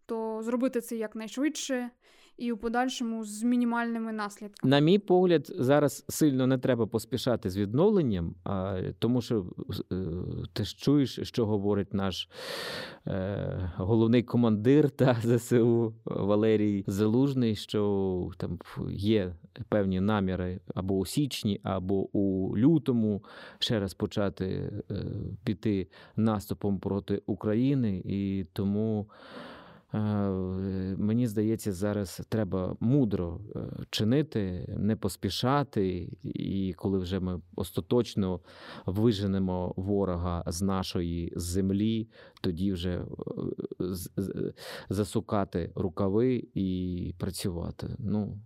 то 0.06 0.42
зробити 0.44 0.82
це 0.82 0.96
якнайшвидше 0.96 1.90
і 2.38 2.52
у 2.52 2.58
подальшому 2.58 3.26
з 3.26 3.44
мінімальними 3.44 4.14
наслідками. 4.14 4.70
На 4.70 4.80
мій 4.80 5.00
погляд, 5.00 5.52
зараз 5.56 6.06
сильно 6.10 6.48
не 6.48 6.58
треба 6.58 6.88
поспішати 6.88 7.50
з 7.50 7.58
відновленням, 7.58 8.36
а, 8.44 8.82
тому 9.00 9.22
що 9.22 9.46
е, 9.92 9.96
ти 10.54 10.64
ж 10.64 10.78
чуєш, 10.78 11.20
що 11.24 11.46
говорить 11.46 11.94
наш 11.94 12.30
е, 13.08 13.72
головний 13.78 14.24
командир 14.24 14.90
та 14.90 15.18
ЗСУ 15.24 15.94
Валерій 16.06 16.84
Залужний, 16.88 17.56
що 17.56 18.32
там 18.38 18.60
є 18.92 19.36
певні 19.70 20.00
наміри 20.00 20.60
або 20.76 20.98
у 20.98 21.06
січні, 21.06 21.60
або 21.64 22.18
у 22.18 22.58
лютому 22.58 23.24
ще 23.60 23.80
раз 23.80 23.94
почати 23.94 24.46
е, 24.92 24.96
піти 25.44 25.88
наступом 26.16 26.80
проти 26.80 27.22
України, 27.26 28.02
і 28.06 28.46
тому. 28.54 29.08
Е, 29.94 30.00
Мені 30.98 31.28
здається, 31.28 31.74
зараз 31.74 32.22
треба 32.30 32.78
мудро 32.80 33.40
е, 33.56 33.60
чинити, 33.90 34.66
не 34.78 34.96
поспішати, 34.96 36.10
і 36.24 36.74
коли 36.78 37.00
вже 37.00 37.20
ми 37.20 37.42
остаточно 37.56 38.40
виженемо 38.86 39.74
ворога 39.78 40.44
з 40.48 40.62
нашої 40.62 41.34
землі, 41.36 42.08
тоді 42.42 42.74
вже 42.74 43.02
е, 43.02 43.06
засукати 44.90 45.72
рукави 45.76 46.44
і 46.54 47.14
працювати. 47.18 47.96
Ну, 48.00 48.38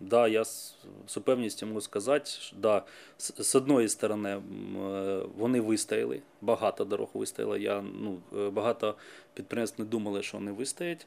Да, 0.00 0.28
я 0.28 0.44
з 0.44 0.76
з 1.06 1.16
упевненістю 1.16 1.66
можу 1.66 1.80
сказати, 1.80 2.30
що 2.30 2.56
да, 2.56 2.82
з, 3.18 3.32
з 3.38 3.54
одної 3.54 3.88
сторони 3.88 4.30
е, 4.30 4.40
вони 5.36 5.60
вистояли, 5.60 6.20
багато 6.40 6.84
дорог 6.84 7.08
вистояло. 7.14 7.56
Я, 7.56 7.82
ну, 7.82 8.18
е, 8.38 8.50
багато 8.50 8.94
підприємств 9.34 9.80
не 9.80 9.86
думали, 9.86 10.22
що 10.22 10.38
вони 10.38 10.52
вистоять. 10.52 11.06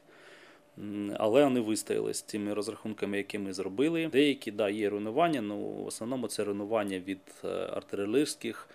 Але 1.16 1.44
вони 1.44 1.60
вистояли 1.60 2.14
з 2.14 2.22
тими 2.22 2.54
розрахунками, 2.54 3.16
які 3.16 3.38
ми 3.38 3.52
зробили. 3.52 4.08
Деякі 4.12 4.50
да, 4.50 4.68
є 4.68 4.90
руйнування, 4.90 5.40
але 5.40 5.54
в 5.54 5.86
основному 5.86 6.28
це 6.28 6.44
руйнування 6.44 6.98
від 6.98 7.20
е, 7.44 7.48
артилерійських 7.48 8.68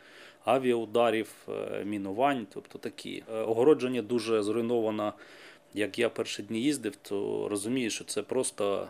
авіаударів, 0.45 1.47
мінувань, 1.86 2.47
тобто 2.53 2.79
такі. 2.79 3.23
Огородження 3.32 4.01
дуже 4.01 4.43
зруйновано. 4.43 5.13
Як 5.73 5.99
я 5.99 6.10
перші 6.10 6.43
дні 6.43 6.62
їздив, 6.62 6.95
то 6.95 7.47
розумію, 7.49 7.89
що 7.89 8.03
це 8.03 8.23
просто 8.23 8.88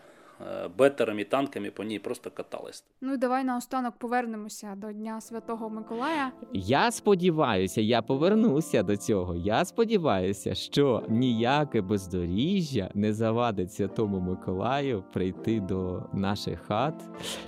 бетерами, 0.78 1.24
танками 1.24 1.72
по 1.72 1.84
ній 1.84 2.00
просто 2.00 2.32
катались. 2.32 2.84
Ну 3.02 3.14
і 3.14 3.18
давай 3.18 3.44
наостанок 3.44 3.96
повернемося 3.98 4.74
до 4.78 4.92
Дня 4.92 5.22
Святого 5.22 5.70
Миколая. 5.70 6.32
Я 6.54 6.92
сподіваюся, 6.92 7.82
я 7.82 8.02
повернуся 8.02 8.84
до 8.84 8.98
цього. 8.98 9.36
Я 9.36 9.66
сподіваюся, 9.66 10.56
що 10.56 11.04
ніяке 11.10 11.82
бездоріжжя 11.82 12.90
не 12.94 13.14
завадить 13.14 13.74
Святому 13.74 14.20
Миколаю 14.20 15.04
прийти 15.14 15.60
до 15.60 16.04
наших 16.14 16.60
хат, 16.62 17.04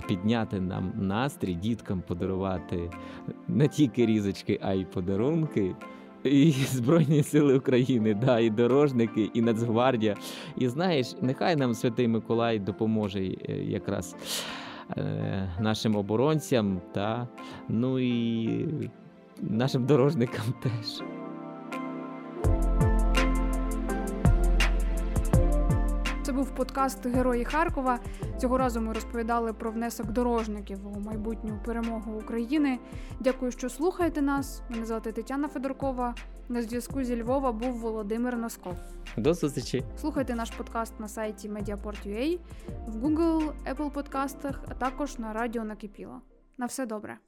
підняти 0.08 0.60
нам 0.60 0.92
настрій, 0.96 1.54
діткам 1.54 2.02
подарувати 2.08 2.90
не 3.48 3.68
тільки 3.68 4.06
різочки, 4.06 4.58
а 4.62 4.72
й 4.72 4.84
подарунки. 4.84 5.74
І 6.24 6.50
Збройні 6.66 7.22
Сили 7.22 7.58
України, 7.58 8.14
да, 8.14 8.38
і 8.38 8.50
дорожники, 8.50 9.30
і 9.34 9.42
Нацгвардія. 9.42 10.16
І 10.58 10.68
знаєш, 10.68 11.16
нехай 11.20 11.56
нам 11.56 11.74
Святий 11.74 12.08
Миколай 12.08 12.58
допоможе 12.58 13.20
е, 13.20 13.52
якраз 13.64 14.16
е, 14.96 15.52
нашим 15.60 15.96
оборонцям, 15.96 16.80
та 16.94 17.28
ну 17.68 17.98
і 17.98 18.68
нашим 19.40 19.86
дорожникам 19.86 20.44
теж. 20.62 21.02
Подкаст 26.62 27.06
Герої 27.06 27.44
Харкова. 27.44 27.98
Цього 28.38 28.58
разу 28.58 28.80
ми 28.80 28.92
розповідали 28.92 29.52
про 29.52 29.70
внесок 29.70 30.06
дорожників 30.06 30.96
у 30.96 31.00
майбутню 31.00 31.60
перемогу 31.64 32.12
України. 32.12 32.78
Дякую, 33.20 33.52
що 33.52 33.68
слухаєте 33.68 34.22
нас. 34.22 34.62
Мене 34.68 34.86
звати 34.86 35.12
Тетяна 35.12 35.48
Федоркова. 35.48 36.14
На 36.48 36.62
зв'язку 36.62 37.04
зі 37.04 37.22
Львова 37.22 37.52
був 37.52 37.72
Володимир 37.72 38.36
Носков. 38.36 38.76
До 39.16 39.34
зустрічі! 39.34 39.84
Слухайте 40.00 40.34
наш 40.34 40.50
подкаст 40.50 41.00
на 41.00 41.08
сайті 41.08 41.48
Mediaport.ua, 41.48 42.38
в 42.86 43.06
Google, 43.06 43.52
Apple 43.72 43.90
подкастах, 43.90 44.60
а 44.68 44.74
також 44.74 45.18
на 45.18 45.32
радіо 45.32 45.64
Накипіло. 45.64 46.20
На 46.58 46.66
все 46.66 46.86
добре. 46.86 47.18